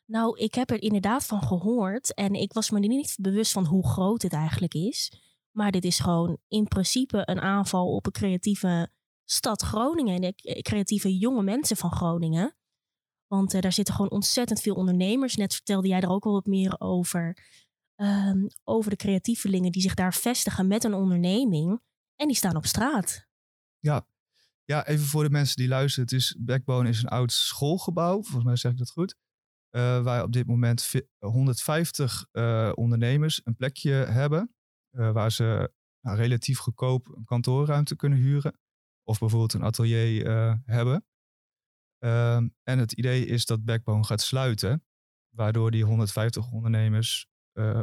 Nou, 0.06 0.40
ik 0.40 0.54
heb 0.54 0.70
er 0.70 0.82
inderdaad 0.82 1.26
van 1.26 1.42
gehoord 1.42 2.14
en 2.14 2.34
ik 2.34 2.54
was 2.54 2.70
me 2.70 2.80
niet 2.80 3.18
bewust 3.22 3.52
van 3.52 3.66
hoe 3.66 3.88
groot 3.88 4.22
het 4.22 4.34
eigenlijk 4.34 4.74
is. 4.74 5.12
Maar 5.52 5.72
dit 5.72 5.86
is 5.86 6.00
gewoon 6.00 6.38
in 6.48 6.68
principe 6.68 7.22
een 7.26 7.40
aanval 7.40 7.96
op 7.96 8.06
een 8.06 8.12
creatieve 8.12 8.92
stad 9.26 9.62
Groningen 9.62 10.22
en 10.22 10.62
creatieve 10.62 11.18
jonge 11.18 11.44
mensen 11.44 11.78
van 11.78 11.92
Groningen. 11.92 12.56
Want 13.28 13.54
uh, 13.54 13.62
daar 13.62 13.74
zitten 13.74 13.94
gewoon 13.94 14.12
ontzettend 14.12 14.62
veel 14.62 14.76
ondernemers. 14.76 15.36
Net 15.36 15.54
vertelde 15.54 15.88
jij 15.88 16.02
er 16.02 16.10
ook 16.10 16.26
al 16.26 16.32
wat 16.32 16.46
meer 16.46 16.80
over. 16.80 17.38
Um, 18.02 18.48
over 18.64 18.90
de 18.90 18.96
creatievelingen 18.96 19.72
die 19.72 19.82
zich 19.82 19.94
daar 19.94 20.14
vestigen 20.14 20.68
met 20.68 20.84
een 20.84 20.94
onderneming. 20.94 21.82
En 22.16 22.28
die 22.28 22.36
staan 22.36 22.56
op 22.56 22.66
straat. 22.66 23.28
Ja. 23.80 24.08
ja, 24.64 24.88
even 24.88 25.06
voor 25.06 25.24
de 25.24 25.30
mensen 25.30 25.56
die 25.56 25.68
luisteren. 25.68 26.10
Het 26.10 26.20
is, 26.20 26.36
Backbone 26.40 26.90
is 26.90 27.04
een 27.04 27.10
oud 27.10 27.32
schoolgebouw. 27.32 28.22
Volgens 28.22 28.44
mij 28.44 28.56
zeg 28.56 28.72
ik 28.72 28.78
dat 28.78 28.92
goed. 28.92 29.16
Uh, 29.72 30.04
waar 30.04 30.24
op 30.24 30.34
dit 30.34 30.48
moment 30.48 30.94
150 31.18 32.28
uh, 32.32 32.68
eh, 32.68 32.72
ondernemers 32.76 33.42
een 33.44 33.56
plekje 33.56 33.92
hebben. 33.92 34.56
Waar 34.90 35.32
ze 35.32 35.72
nou, 36.02 36.18
relatief 36.18 36.58
goedkoop 36.58 37.08
een 37.16 37.26
kantoorruimte 37.26 37.96
kunnen 37.96 38.20
huren. 38.20 38.60
Of 39.04 39.20
bijvoorbeeld 39.20 39.54
een 39.54 39.64
atelier 39.64 40.28
hebben. 40.66 41.06
Ehm, 42.00 42.48
en 42.64 42.80
het 42.80 42.92
idee 42.92 43.26
is 43.26 43.46
dat 43.46 43.66
Backbone 43.66 44.04
gaat 44.04 44.22
sluiten. 44.22 44.86
Waardoor 45.30 45.72
die 45.72 45.84
150 45.84 46.52
ondernemers 46.52 47.28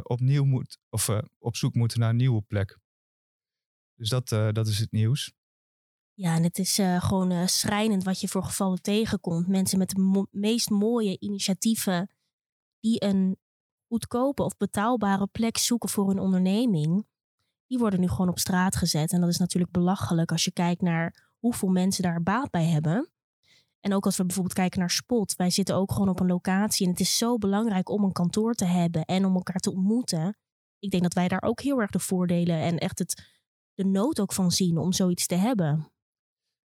opnieuw 0.01 0.43
moet, 0.43 0.77
of, 0.89 1.09
op 1.37 1.55
zoek 1.55 1.73
moeten 1.73 1.99
naar 1.99 2.09
een 2.09 2.15
nieuwe 2.15 2.41
plek. 2.41 2.79
Dus 3.95 4.09
dat, 4.09 4.27
dat 4.29 4.67
is 4.67 4.79
het 4.79 4.91
nieuws. 4.91 5.33
Ja, 6.13 6.35
en 6.35 6.43
het 6.43 6.57
is 6.57 6.79
gewoon 6.97 7.49
schrijnend 7.49 8.03
wat 8.03 8.21
je 8.21 8.27
voor 8.27 8.43
gevallen 8.43 8.81
tegenkomt. 8.81 9.47
Mensen 9.47 9.77
met 9.77 9.89
de 9.89 10.27
meest 10.31 10.69
mooie 10.69 11.19
initiatieven 11.19 12.09
die 12.79 13.03
een 13.03 13.37
goedkope 13.87 14.43
of 14.43 14.57
betaalbare 14.57 15.27
plek 15.27 15.57
zoeken 15.57 15.89
voor 15.89 16.07
hun 16.07 16.19
onderneming, 16.19 17.07
die 17.67 17.77
worden 17.77 17.99
nu 17.99 18.07
gewoon 18.07 18.29
op 18.29 18.39
straat 18.39 18.75
gezet. 18.75 19.11
En 19.11 19.19
dat 19.21 19.29
is 19.29 19.37
natuurlijk 19.37 19.71
belachelijk 19.71 20.31
als 20.31 20.43
je 20.43 20.51
kijkt 20.51 20.81
naar 20.81 21.33
hoeveel 21.39 21.69
mensen 21.69 22.03
daar 22.03 22.23
baat 22.23 22.49
bij 22.49 22.65
hebben. 22.65 23.09
En 23.85 23.93
ook 23.93 24.05
als 24.05 24.17
we 24.17 24.25
bijvoorbeeld 24.25 24.55
kijken 24.55 24.79
naar 24.79 24.89
Spot. 24.89 25.35
Wij 25.35 25.49
zitten 25.49 25.75
ook 25.75 25.91
gewoon 25.91 26.09
op 26.09 26.19
een 26.19 26.27
locatie 26.27 26.85
en 26.85 26.91
het 26.91 26.99
is 26.99 27.17
zo 27.17 27.37
belangrijk 27.37 27.89
om 27.89 28.03
een 28.03 28.11
kantoor 28.11 28.53
te 28.53 28.65
hebben 28.65 29.05
en 29.05 29.25
om 29.25 29.35
elkaar 29.35 29.59
te 29.59 29.71
ontmoeten. 29.71 30.37
Ik 30.79 30.91
denk 30.91 31.03
dat 31.03 31.13
wij 31.13 31.27
daar 31.27 31.41
ook 31.41 31.61
heel 31.61 31.79
erg 31.79 31.91
de 31.91 31.99
voordelen 31.99 32.59
en 32.59 32.77
echt 32.77 32.99
het, 32.99 33.27
de 33.73 33.85
nood 33.85 34.19
ook 34.19 34.33
van 34.33 34.51
zien 34.51 34.77
om 34.77 34.93
zoiets 34.93 35.27
te 35.27 35.35
hebben. 35.35 35.91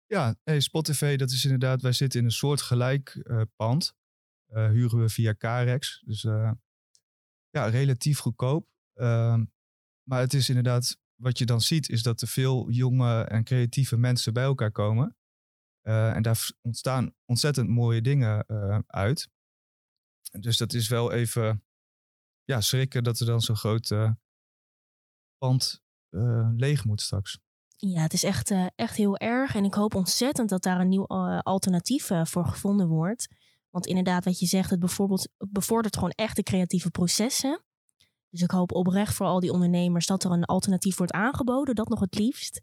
Ja, 0.06 0.36
hey, 0.44 0.60
Spotify, 0.60 1.16
dat 1.16 1.32
is 1.32 1.44
inderdaad, 1.44 1.82
wij 1.82 1.92
zitten 1.92 2.20
in 2.20 2.26
een 2.26 2.32
soort 2.32 2.62
gelijk 2.62 3.22
uh, 3.24 3.42
pand. 3.56 3.94
Uh, 4.50 4.70
huren 4.70 5.00
we 5.00 5.10
via 5.10 5.36
Carex. 5.36 6.02
Dus 6.06 6.24
uh, 6.24 6.52
ja, 7.50 7.66
relatief 7.66 8.20
goedkoop. 8.20 8.68
Ehm, 8.94 9.46
maar 10.04 10.20
het 10.20 10.34
is 10.34 10.50
inderdaad, 10.50 10.98
wat 11.16 11.38
je 11.38 11.46
dan 11.46 11.62
ziet, 11.62 11.90
is 11.90 12.04
dat 12.04 12.22
er 12.22 12.28
veel 12.28 12.70
jonge 12.70 13.24
en 13.24 13.44
creatieve 13.44 13.98
mensen 13.98 14.34
bij 14.34 14.44
elkaar 14.44 14.72
komen. 14.72 15.16
En 15.82 16.22
daar 16.22 16.52
ontstaan 16.62 17.14
ontzettend 17.26 17.70
mooie 17.70 18.02
dingen 18.02 18.46
uit. 18.88 19.30
Dus 20.40 20.58
dat 20.58 20.74
is 20.74 20.88
wel 20.88 21.12
even 21.12 21.64
ja, 22.44 22.62
schrikken 22.62 23.04
dat 23.04 23.20
er 23.20 23.26
dan 23.26 23.42
zo'n 23.42 23.56
groot 23.56 23.96
pand 25.38 25.82
leeg 26.56 26.86
moet 26.86 27.02
straks. 27.02 27.40
Ja, 27.88 28.02
het 28.02 28.14
is 28.14 28.24
echt, 28.24 28.52
uh, 28.52 28.66
echt 28.76 28.96
heel 28.96 29.18
erg. 29.18 29.56
En 29.56 29.64
ik 29.64 29.74
hoop 29.74 29.96
ontzettend 29.96 30.50
dat 30.50 30.64
daar 30.64 30.80
een 30.80 30.90
nieuw 30.90 31.06
uh, 31.08 31.40
alternatief 31.40 32.10
uh, 32.10 32.26
voor 32.26 32.46
gevonden 32.46 32.88
wordt. 32.88 33.28
Want 33.70 33.86
inderdaad, 33.86 34.26
wat 34.26 34.40
je 34.40 34.46
zegt, 34.46 34.70
het 34.70 34.80
bijvoorbeeld 34.80 35.30
bevordert 35.38 35.96
gewoon 35.96 36.12
echt 36.12 36.36
de 36.36 36.44
creatieve 36.44 36.92
processen. 36.92 37.64
Dus 38.30 38.42
ik 38.42 38.52
hoop 38.52 38.72
oprecht 38.72 39.14
voor 39.14 39.26
al 39.26 39.40
die 39.40 39.52
ondernemers 39.52 40.06
dat 40.06 40.24
er 40.24 40.32
een 40.32 40.46
alternatief 40.46 40.98
wordt 40.98 41.12
aangeboden. 41.12 41.76
Dat 41.76 41.90
nog 41.90 42.00
het 42.00 42.16
liefst. 42.16 42.62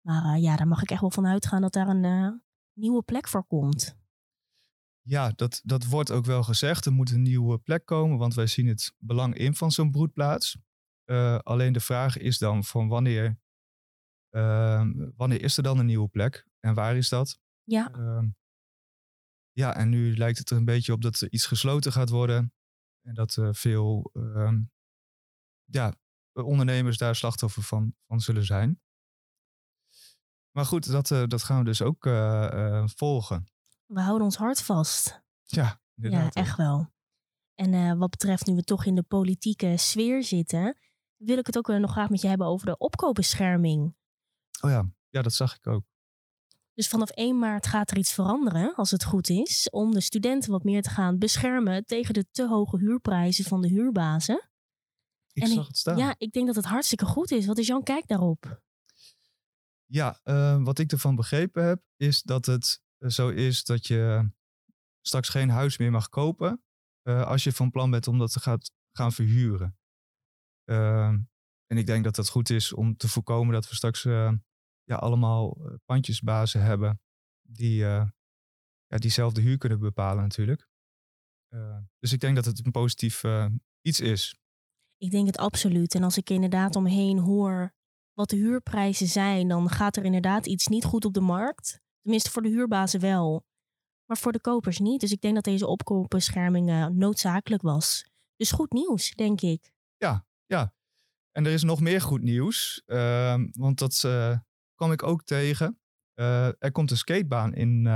Maar 0.00 0.38
ja, 0.38 0.56
daar 0.56 0.68
mag 0.68 0.82
ik 0.82 0.90
echt 0.90 1.00
wel 1.00 1.10
van 1.10 1.26
uitgaan 1.26 1.60
dat 1.60 1.72
daar 1.72 1.88
een 1.88 2.42
nieuwe 2.76 3.02
plek 3.02 3.28
voor 3.28 3.44
komt. 3.44 3.96
Ja, 5.00 5.32
dat, 5.36 5.60
dat 5.64 5.84
wordt 5.84 6.10
ook 6.10 6.24
wel 6.24 6.42
gezegd. 6.42 6.86
Er 6.86 6.92
moet 6.92 7.10
een 7.10 7.22
nieuwe 7.22 7.58
plek 7.58 7.86
komen, 7.86 8.18
want 8.18 8.34
wij 8.34 8.46
zien 8.46 8.66
het 8.66 8.94
belang 8.98 9.34
in 9.34 9.54
van 9.54 9.70
zo'n 9.70 9.90
broedplaats. 9.90 10.58
Uh, 11.04 11.38
alleen 11.38 11.72
de 11.72 11.80
vraag 11.80 12.16
is 12.16 12.38
dan 12.38 12.64
van 12.64 12.88
wanneer, 12.88 13.38
uh, 14.30 14.90
wanneer 15.16 15.42
is 15.42 15.56
er 15.56 15.62
dan 15.62 15.78
een 15.78 15.86
nieuwe 15.86 16.08
plek 16.08 16.46
en 16.60 16.74
waar 16.74 16.96
is 16.96 17.08
dat? 17.08 17.38
Ja. 17.62 17.94
Uh, 17.96 18.22
ja, 19.52 19.76
en 19.76 19.88
nu 19.88 20.16
lijkt 20.16 20.38
het 20.38 20.50
er 20.50 20.56
een 20.56 20.64
beetje 20.64 20.92
op 20.92 21.02
dat 21.02 21.20
er 21.20 21.32
iets 21.32 21.46
gesloten 21.46 21.92
gaat 21.92 22.08
worden 22.08 22.52
en 23.02 23.14
dat 23.14 23.36
er 23.36 23.54
veel 23.54 24.10
ehm, 24.12 24.62
ja, 25.64 25.94
ondernemers 26.32 26.96
daar 26.96 27.16
slachtoffer 27.16 27.62
van, 27.62 27.94
van 28.06 28.20
zullen 28.20 28.44
zijn. 28.44 28.80
Maar 30.56 30.64
goed, 30.64 30.90
dat, 30.90 31.10
uh, 31.10 31.22
dat 31.26 31.42
gaan 31.42 31.58
we 31.58 31.64
dus 31.64 31.82
ook 31.82 32.02
volgen. 32.96 33.46
We 33.86 34.00
houden 34.00 34.24
ons 34.24 34.36
hart 34.36 34.62
vast. 34.62 35.22
Ja, 35.44 35.80
ja 35.94 36.30
echt 36.30 36.56
wel. 36.56 36.92
En 37.54 37.98
wat 37.98 38.10
betreft 38.10 38.46
nu 38.46 38.54
we 38.54 38.62
toch 38.62 38.84
in 38.84 38.94
de 38.94 39.02
politieke 39.02 39.76
sfeer 39.76 40.22
zitten, 40.22 40.78
wil 41.16 41.38
ik 41.38 41.46
het 41.46 41.58
ook 41.58 41.68
nog 41.68 41.90
graag 41.90 42.10
met 42.10 42.20
je 42.20 42.28
hebben 42.28 42.46
over 42.46 42.66
de 42.66 42.78
opkoopbescherming. 42.78 43.94
Oh 44.60 44.70
ja, 44.70 44.90
ja, 45.08 45.22
dat 45.22 45.32
zag 45.32 45.56
ik 45.56 45.66
ook. 45.66 45.84
Dus 46.74 46.88
vanaf 46.88 47.10
1 47.10 47.38
maart 47.38 47.66
gaat 47.66 47.90
er 47.90 47.96
iets 47.96 48.12
veranderen, 48.12 48.74
als 48.74 48.90
het 48.90 49.04
goed 49.04 49.28
is, 49.28 49.68
om 49.70 49.92
de 49.92 50.00
studenten 50.00 50.50
wat 50.50 50.64
meer 50.64 50.82
te 50.82 50.90
gaan 50.90 51.18
beschermen 51.18 51.84
tegen 51.84 52.14
de 52.14 52.26
te 52.30 52.48
hoge 52.48 52.78
huurprijzen 52.78 53.44
van 53.44 53.60
de 53.60 53.68
huurbazen. 53.68 54.48
Ik 55.32 55.42
en 55.42 55.48
zag 55.48 55.66
het 55.66 55.76
staan. 55.76 55.96
Ja, 55.96 56.14
ik 56.18 56.32
denk 56.32 56.46
dat 56.46 56.56
het 56.56 56.64
hartstikke 56.64 57.04
goed 57.04 57.30
is. 57.30 57.46
Wat 57.46 57.58
is 57.58 57.66
jouw 57.66 57.80
kijk 57.80 58.08
daarop? 58.08 58.64
Ja, 59.86 60.20
uh, 60.24 60.62
wat 60.64 60.78
ik 60.78 60.92
ervan 60.92 61.14
begrepen 61.14 61.64
heb, 61.64 61.82
is 61.96 62.22
dat 62.22 62.46
het 62.46 62.82
zo 63.06 63.28
is 63.28 63.64
dat 63.64 63.86
je 63.86 64.30
straks 65.00 65.28
geen 65.28 65.50
huis 65.50 65.78
meer 65.78 65.90
mag 65.90 66.08
kopen 66.08 66.60
uh, 67.08 67.26
als 67.26 67.44
je 67.44 67.52
van 67.52 67.70
plan 67.70 67.90
bent 67.90 68.08
om 68.08 68.18
dat 68.18 68.32
te 68.32 68.40
gaat, 68.40 68.72
gaan 68.92 69.12
verhuren. 69.12 69.78
Uh, 70.64 71.08
en 71.66 71.76
ik 71.76 71.86
denk 71.86 72.04
dat 72.04 72.14
dat 72.14 72.28
goed 72.28 72.50
is 72.50 72.72
om 72.72 72.96
te 72.96 73.08
voorkomen 73.08 73.52
dat 73.52 73.68
we 73.68 73.74
straks 73.74 74.04
uh, 74.04 74.32
ja, 74.84 74.96
allemaal 74.96 75.58
pandjesbazen 75.84 76.62
hebben 76.62 77.00
die 77.42 77.76
ja, 77.76 78.12
diezelfde 78.86 79.40
huur 79.40 79.58
kunnen 79.58 79.78
bepalen 79.78 80.22
natuurlijk. 80.22 80.68
dus 81.98 82.12
ik 82.12 82.20
denk 82.20 82.36
dat 82.36 82.44
het 82.44 82.66
een 82.66 82.72
positief 82.72 83.22
iets 83.80 84.00
is. 84.00 84.38
Ik 84.96 85.10
denk 85.10 85.26
het 85.26 85.36
absoluut. 85.36 85.94
En 85.94 86.02
als 86.02 86.16
ik 86.16 86.30
inderdaad 86.30 86.76
omheen 86.76 87.18
hoor 87.18 87.74
wat 88.16 88.30
de 88.30 88.36
huurprijzen 88.36 89.06
zijn, 89.06 89.48
dan 89.48 89.68
gaat 89.68 89.96
er 89.96 90.04
inderdaad 90.04 90.46
iets 90.46 90.66
niet 90.66 90.84
goed 90.84 91.04
op 91.04 91.14
de 91.14 91.20
markt. 91.20 91.80
Tenminste, 92.00 92.30
voor 92.30 92.42
de 92.42 92.48
huurbazen 92.48 93.00
wel. 93.00 93.44
Maar 94.06 94.16
voor 94.16 94.32
de 94.32 94.40
kopers 94.40 94.78
niet. 94.78 95.00
Dus 95.00 95.12
ik 95.12 95.20
denk 95.20 95.34
dat 95.34 95.44
deze 95.44 95.66
opkoopbescherming 95.66 96.70
uh, 96.70 96.86
noodzakelijk 96.86 97.62
was. 97.62 98.06
Dus 98.36 98.52
goed 98.52 98.72
nieuws, 98.72 99.10
denk 99.10 99.40
ik. 99.40 99.72
Ja, 99.96 100.26
ja. 100.46 100.74
En 101.32 101.46
er 101.46 101.52
is 101.52 101.62
nog 101.62 101.80
meer 101.80 102.00
goed 102.00 102.22
nieuws. 102.22 102.82
Uh, 102.86 103.34
want 103.52 103.78
dat 103.78 104.02
uh, 104.06 104.38
kwam 104.74 104.92
ik 104.92 105.02
ook 105.02 105.24
tegen. 105.24 105.80
Uh, 106.14 106.46
er 106.46 106.72
komt 106.72 106.90
een 106.90 106.96
skatebaan 106.96 107.54
in, 107.54 107.86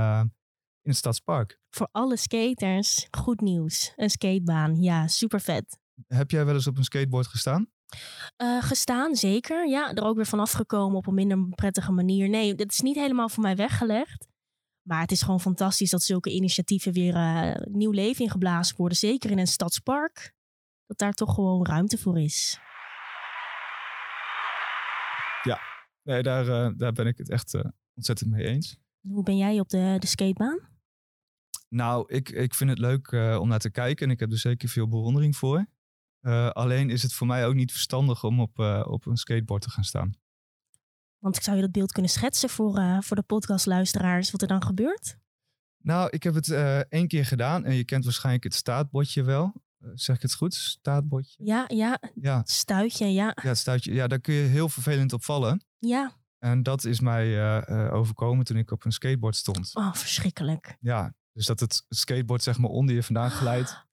in 0.81 0.89
het 0.89 0.95
Stadspark. 0.95 1.59
Voor 1.69 1.87
alle 1.91 2.17
skaters, 2.17 3.07
goed 3.11 3.41
nieuws. 3.41 3.93
Een 3.95 4.09
skatebaan, 4.09 4.81
ja, 4.81 5.07
super 5.07 5.41
vet. 5.41 5.79
Heb 6.07 6.31
jij 6.31 6.45
wel 6.45 6.53
eens 6.53 6.67
op 6.67 6.77
een 6.77 6.83
skateboard 6.83 7.27
gestaan? 7.27 7.71
Uh, 8.37 8.63
gestaan, 8.63 9.15
zeker. 9.15 9.67
Ja, 9.67 9.93
er 9.93 10.03
ook 10.03 10.15
weer 10.15 10.25
vanaf 10.25 10.51
gekomen 10.51 10.97
op 10.97 11.07
een 11.07 11.13
minder 11.13 11.49
prettige 11.49 11.91
manier. 11.91 12.29
Nee, 12.29 12.55
dat 12.55 12.71
is 12.71 12.79
niet 12.79 12.95
helemaal 12.95 13.29
voor 13.29 13.43
mij 13.43 13.55
weggelegd. 13.55 14.27
Maar 14.81 15.01
het 15.01 15.11
is 15.11 15.21
gewoon 15.21 15.39
fantastisch 15.39 15.89
dat 15.89 16.01
zulke 16.01 16.31
initiatieven 16.31 16.93
weer 16.93 17.15
uh, 17.15 17.55
nieuw 17.69 17.91
leven 17.91 18.23
ingeblazen 18.23 18.77
worden. 18.77 18.97
Zeker 18.97 19.31
in 19.31 19.39
een 19.39 19.47
stadspark. 19.47 20.33
Dat 20.85 20.97
daar 20.97 21.13
toch 21.13 21.33
gewoon 21.33 21.65
ruimte 21.65 21.97
voor 21.97 22.19
is. 22.19 22.59
Ja, 25.43 25.59
nee, 26.03 26.23
daar, 26.23 26.45
uh, 26.45 26.69
daar 26.77 26.91
ben 26.91 27.07
ik 27.07 27.17
het 27.17 27.29
echt 27.29 27.55
ontzettend 27.95 28.29
mee 28.29 28.45
eens. 28.45 28.77
Hoe 29.07 29.23
ben 29.23 29.37
jij 29.37 29.59
op 29.59 29.69
de, 29.69 29.95
de 29.99 30.07
skatebaan? 30.07 30.59
Nou, 31.69 32.13
ik, 32.13 32.29
ik 32.29 32.53
vind 32.53 32.69
het 32.69 32.79
leuk 32.79 33.11
om 33.11 33.47
naar 33.47 33.59
te 33.59 33.71
kijken 33.71 34.05
en 34.05 34.11
ik 34.11 34.19
heb 34.19 34.31
er 34.31 34.37
zeker 34.37 34.69
veel 34.69 34.87
bewondering 34.87 35.35
voor. 35.35 35.65
Uh, 36.21 36.49
alleen 36.49 36.89
is 36.89 37.01
het 37.01 37.13
voor 37.13 37.27
mij 37.27 37.45
ook 37.45 37.53
niet 37.53 37.71
verstandig 37.71 38.23
om 38.23 38.39
op, 38.39 38.59
uh, 38.59 38.85
op 38.87 39.05
een 39.05 39.17
skateboard 39.17 39.61
te 39.61 39.69
gaan 39.69 39.83
staan. 39.83 40.13
Want 41.17 41.35
ik 41.35 41.41
zou 41.41 41.55
je 41.55 41.61
dat 41.61 41.71
beeld 41.71 41.91
kunnen 41.91 42.11
schetsen 42.11 42.49
voor, 42.49 42.79
uh, 42.79 43.01
voor 43.01 43.15
de 43.15 43.23
podcastluisteraars, 43.23 44.31
wat 44.31 44.41
er 44.41 44.47
dan 44.47 44.63
gebeurt? 44.63 45.17
Nou, 45.83 46.09
ik 46.09 46.23
heb 46.23 46.33
het 46.33 46.49
één 46.89 47.07
keer 47.07 47.25
gedaan 47.25 47.65
en 47.65 47.75
je 47.75 47.85
kent 47.85 48.03
waarschijnlijk 48.03 48.43
het 48.43 48.53
staatbordje 48.53 49.23
wel. 49.23 49.53
zeg 49.93 50.15
ik 50.15 50.21
het 50.21 50.33
goed? 50.33 50.53
Staatbordje? 50.53 51.45
Ja, 51.45 51.65
ja. 51.67 51.99
ja. 52.21 52.41
Stuitje, 52.45 53.05
ja. 53.05 53.31
Ja, 53.43 53.49
het 53.49 53.57
stuitje. 53.57 53.93
Ja, 53.93 54.07
daar 54.07 54.19
kun 54.19 54.33
je 54.33 54.47
heel 54.47 54.69
vervelend 54.69 55.13
op 55.13 55.23
vallen. 55.23 55.65
Ja. 55.77 56.11
En 56.39 56.63
dat 56.63 56.85
is 56.85 56.99
mij 56.99 57.65
overkomen 57.91 58.45
toen 58.45 58.57
ik 58.57 58.71
op 58.71 58.85
een 58.85 58.91
skateboard 58.91 59.35
stond. 59.35 59.75
Oh, 59.75 59.93
verschrikkelijk. 59.93 60.77
Ja, 60.79 61.13
dus 61.33 61.45
dat 61.45 61.59
het 61.59 61.85
skateboard 61.89 62.43
zeg 62.43 62.57
maar 62.57 62.69
onder 62.69 62.95
je 62.95 63.03
vandaan 63.03 63.31
glijdt. 63.31 63.85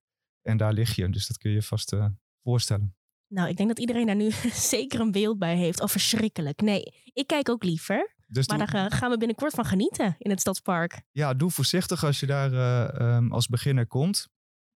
En 0.49 0.57
daar 0.57 0.73
lig 0.73 0.95
je. 0.95 1.09
Dus 1.09 1.27
dat 1.27 1.39
kun 1.39 1.51
je 1.51 1.57
je 1.57 1.63
vast 1.63 1.93
uh, 1.93 2.07
voorstellen. 2.43 2.97
Nou, 3.27 3.49
ik 3.49 3.57
denk 3.57 3.69
dat 3.69 3.79
iedereen 3.79 4.07
daar 4.07 4.17
nu 4.17 4.31
zeker 4.73 5.01
een 5.01 5.13
beeld 5.13 5.39
bij 5.39 5.57
heeft. 5.57 5.81
Oh, 5.81 5.89
verschrikkelijk. 5.89 6.61
Nee, 6.61 6.83
ik 7.13 7.27
kijk 7.27 7.49
ook 7.49 7.65
liever. 7.65 8.17
Dus 8.27 8.49
maar 8.49 8.71
daar 8.71 8.91
gaan 8.91 9.11
we 9.11 9.17
binnenkort 9.17 9.55
van 9.55 9.65
genieten 9.65 10.17
in 10.19 10.31
het 10.31 10.41
Stadspark. 10.41 11.03
Ja, 11.11 11.35
doe 11.35 11.51
voorzichtig 11.51 12.05
als 12.05 12.21
je 12.21 12.27
daar 12.27 12.53
uh, 12.53 13.17
um, 13.17 13.33
als 13.33 13.47
beginner 13.47 13.87
komt. 13.87 14.29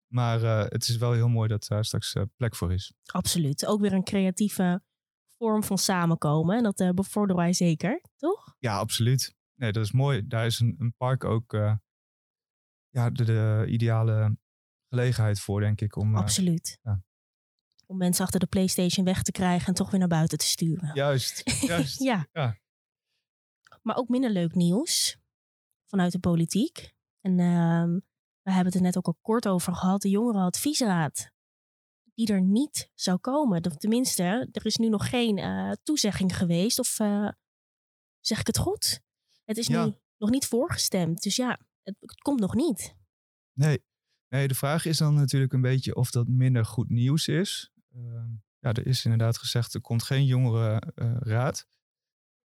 Maar 0.07 0.43
uh, 0.43 0.65
het 0.69 0.89
is 0.89 0.97
wel 0.97 1.13
heel 1.13 1.29
mooi 1.29 1.49
dat 1.49 1.67
daar 1.69 1.85
straks 1.85 2.17
plek 2.37 2.57
voor 2.57 2.73
is. 2.73 2.93
Absoluut. 3.05 3.67
Ook 3.67 3.81
weer 3.81 3.93
een 3.93 4.05
creatieve 4.05 4.83
vorm 5.39 5.65
van 5.65 5.79
samenkomen. 5.79 6.57
En 6.57 6.63
dat 6.63 6.95
bevorderen 6.95 7.43
wij 7.43 7.53
zeker, 7.53 8.03
toch? 8.17 8.55
Ja, 8.59 8.79
absoluut. 8.79 9.35
Nee, 9.55 9.73
dat 9.73 9.85
is 9.85 9.93
mooi. 9.93 10.27
Daar 10.27 10.47
is 10.47 10.61
een, 10.61 10.75
een 10.79 10.95
park 10.97 11.25
ook 11.25 11.53
ja, 12.89 13.11
de, 13.11 13.25
de, 13.25 13.65
ideale 13.69 14.37
gelegenheid 14.93 15.41
voor, 15.41 15.61
denk 15.61 15.81
ik. 15.81 15.97
Om, 15.97 16.15
eh, 16.15 16.21
Absoluut. 16.21 16.79
ja. 16.83 17.03
Om 17.87 17.97
mensen 17.97 18.25
achter 18.25 18.41
de 18.41 18.47
PlayStation 18.47 19.05
weg 19.05 19.23
te 19.23 19.33
krijgen 19.33 19.67
en 19.67 19.75
toch 19.75 19.91
weer 19.91 20.01
naar 20.01 20.09
buiten 20.09 20.39
te 20.39 20.47
sturen. 20.47 20.91
Juist. 20.95 21.43
juist. 21.73 22.03
ja. 22.03 22.27
ja. 22.33 22.59
Maar 23.83 23.97
ook 23.97 24.09
minder 24.09 24.31
leuk 24.31 24.55
nieuws 24.55 25.17
vanuit 25.87 26.13
de 26.13 26.19
politiek. 26.19 26.95
En 27.21 27.39
uh, 27.39 28.01
we 28.43 28.51
hebben 28.51 28.67
het 28.67 28.75
er 28.75 28.83
net 28.83 28.97
ook 28.97 29.07
al 29.07 29.19
kort 29.21 29.49
over 29.49 29.75
gehad. 29.75 30.03
De 30.03 30.09
jongerenadviesraad. 30.09 31.31
Die 32.15 32.33
er 32.33 32.43
niet 32.43 32.91
zou 32.95 33.19
komen. 33.19 33.63
Tenminste, 33.63 34.49
er 34.53 34.67
is 34.67 34.77
nu 34.77 34.89
nog 34.89 35.09
geen 35.09 35.39
uh, 35.39 35.73
toezegging 35.83 36.37
geweest. 36.37 36.79
Of 36.79 36.99
uh, 36.99 37.29
zeg 38.21 38.41
ik 38.41 38.47
het 38.47 38.59
goed? 38.59 39.01
Het 39.45 39.57
is 39.57 39.69
nu 39.69 39.95
nog 40.17 40.31
niet 40.31 40.47
voorgestemd. 40.47 41.23
Dus 41.23 41.37
ja, 41.37 41.59
het, 41.83 41.97
het 42.01 42.21
komt 42.21 42.41
nog 42.41 42.55
niet. 42.55 42.97
Nee, 43.53 43.85
Nee, 44.33 44.49
de 44.49 44.55
vraag 44.55 44.85
is 44.85 44.99
dan 44.99 45.15
natuurlijk 45.15 45.53
een 45.53 45.61
beetje 45.61 45.95
of 45.95 46.11
dat 46.11 46.29
minder 46.29 46.65
goed 46.65 46.91
nieuws 46.91 47.29
is. 47.29 47.71
Uh, 47.95 48.25
ja, 48.59 48.73
er 48.73 48.87
is 48.87 49.05
inderdaad 49.05 49.39
gezegd, 49.39 49.75
er 49.75 49.81
komt 49.81 50.03
geen 50.03 50.25
jongerenraad. 50.25 51.67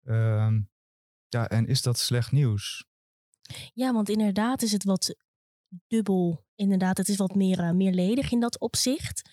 Uh, 0.03 0.14
uh, 0.17 0.55
ja, 1.29 1.49
en 1.49 1.67
is 1.67 1.83
dat 1.83 1.99
slecht 1.99 2.33
nieuws? 2.33 2.85
Ja, 3.75 3.93
want 3.93 4.09
inderdaad 4.09 4.62
is 4.62 4.73
het 4.73 4.85
wat 4.85 5.17
dubbel. 5.87 6.45
Inderdaad, 6.55 6.97
het 6.97 7.09
is 7.09 7.17
wat 7.17 7.35
meer, 7.35 7.59
uh, 7.59 7.71
meerledig 7.71 8.31
in 8.31 8.41
dat 8.41 8.61
opzicht. 8.61 9.31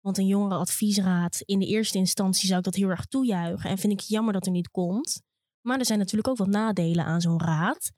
Want 0.00 0.18
een 0.18 0.26
jongerenadviesraad, 0.26 1.40
in 1.40 1.58
de 1.58 1.66
eerste 1.66 1.98
instantie 1.98 2.46
zou 2.46 2.58
ik 2.58 2.64
dat 2.64 2.74
heel 2.74 2.88
erg 2.88 3.06
toejuichen. 3.06 3.70
En 3.70 3.78
vind 3.78 3.92
ik 3.92 4.00
jammer 4.00 4.32
dat 4.32 4.46
er 4.46 4.52
niet 4.52 4.70
komt. 4.70 5.22
Maar 5.60 5.78
er 5.78 5.86
zijn 5.86 5.98
natuurlijk 5.98 6.28
ook 6.28 6.36
wat 6.36 6.48
nadelen 6.48 7.04
aan 7.04 7.20
zo'n 7.20 7.42
raad. 7.42 7.92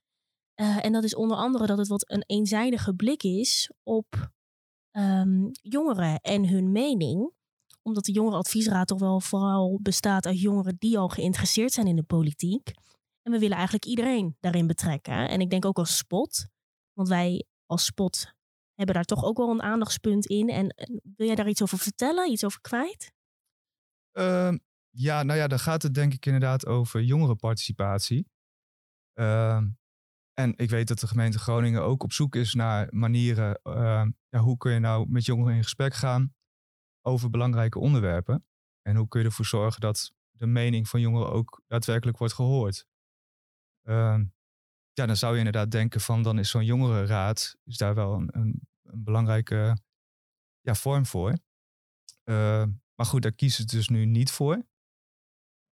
Uh, 0.61 0.85
en 0.85 0.93
dat 0.93 1.05
is 1.05 1.15
onder 1.15 1.37
andere 1.37 1.67
dat 1.67 1.79
het 1.79 1.89
wat 1.89 2.11
een 2.11 2.25
eenzijdige 2.27 2.95
blik 2.95 3.23
is 3.23 3.73
op 3.83 4.31
um, 4.93 5.51
jongeren 5.53 6.21
en 6.21 6.49
hun 6.49 6.73
mening. 6.73 7.33
Omdat 7.83 8.05
de 8.05 8.13
jongerenadviesraad 8.13 8.87
toch 8.87 8.99
wel 8.99 9.21
vooral 9.21 9.79
bestaat 9.83 10.27
uit 10.27 10.41
jongeren 10.41 10.77
die 10.79 10.99
al 10.99 11.09
geïnteresseerd 11.09 11.73
zijn 11.73 11.87
in 11.87 11.97
de 11.97 12.03
politiek. 12.03 12.71
En 13.23 13.33
we 13.33 13.39
willen 13.39 13.57
eigenlijk 13.57 13.85
iedereen 13.85 14.37
daarin 14.41 14.67
betrekken. 14.67 15.29
En 15.29 15.41
ik 15.41 15.51
denk 15.51 15.65
ook 15.65 15.79
als 15.79 15.97
spot. 15.97 16.47
Want 16.93 17.09
wij 17.09 17.45
als 17.67 17.85
spot 17.85 18.33
hebben 18.75 18.95
daar 18.95 19.05
toch 19.05 19.25
ook 19.25 19.37
wel 19.37 19.51
een 19.51 19.63
aandachtspunt 19.63 20.27
in. 20.27 20.49
En, 20.49 20.75
wil 21.17 21.27
jij 21.27 21.35
daar 21.35 21.49
iets 21.49 21.63
over 21.63 21.79
vertellen? 21.79 22.31
Iets 22.31 22.45
over 22.45 22.61
kwijt? 22.61 23.13
Uh, 24.13 24.55
ja, 24.91 25.23
nou 25.23 25.39
ja, 25.39 25.47
dan 25.47 25.59
gaat 25.59 25.83
het 25.83 25.95
denk 25.95 26.13
ik 26.13 26.27
inderdaad 26.27 26.67
over 26.67 27.03
jongerenparticipatie. 27.03 28.27
Uh, 29.15 29.63
en 30.35 30.53
ik 30.57 30.71
weet 30.71 30.89
dat 30.89 30.99
de 30.99 31.07
gemeente 31.07 31.39
Groningen 31.39 31.83
ook 31.83 32.03
op 32.03 32.13
zoek 32.13 32.35
is 32.35 32.55
naar 32.55 32.89
manieren. 32.91 33.61
Uh, 33.63 34.07
ja, 34.29 34.39
hoe 34.39 34.57
kun 34.57 34.73
je 34.73 34.79
nou 34.79 35.09
met 35.09 35.25
jongeren 35.25 35.55
in 35.55 35.63
gesprek 35.63 35.95
gaan 35.95 36.35
over 37.01 37.31
belangrijke 37.31 37.79
onderwerpen? 37.79 38.47
En 38.83 38.97
hoe 38.97 39.09
kun 39.09 39.21
je 39.21 39.27
ervoor 39.27 39.45
zorgen 39.45 39.81
dat 39.81 40.13
de 40.31 40.47
mening 40.47 40.89
van 40.89 41.01
jongeren 41.01 41.33
ook 41.33 41.63
daadwerkelijk 41.67 42.19
wordt 42.19 42.35
gehoord? 42.35 42.87
Uh, 43.83 44.21
ja, 44.93 45.07
dan 45.07 45.17
zou 45.17 45.33
je 45.33 45.39
inderdaad 45.39 45.71
denken 45.71 46.01
van 46.01 46.23
dan 46.23 46.39
is 46.39 46.51
zo'n 46.51 46.65
jongerenraad 46.65 47.57
is 47.65 47.77
daar 47.77 47.95
wel 47.95 48.15
een, 48.15 48.29
een, 48.33 48.69
een 48.83 49.05
belangrijke 49.05 49.77
ja, 50.61 50.75
vorm 50.75 51.07
voor. 51.07 51.39
Uh, 52.25 52.65
maar 52.95 53.07
goed, 53.07 53.23
daar 53.23 53.33
kiezen 53.33 53.69
ze 53.69 53.77
dus 53.77 53.89
nu 53.89 54.05
niet 54.05 54.31
voor. 54.31 54.67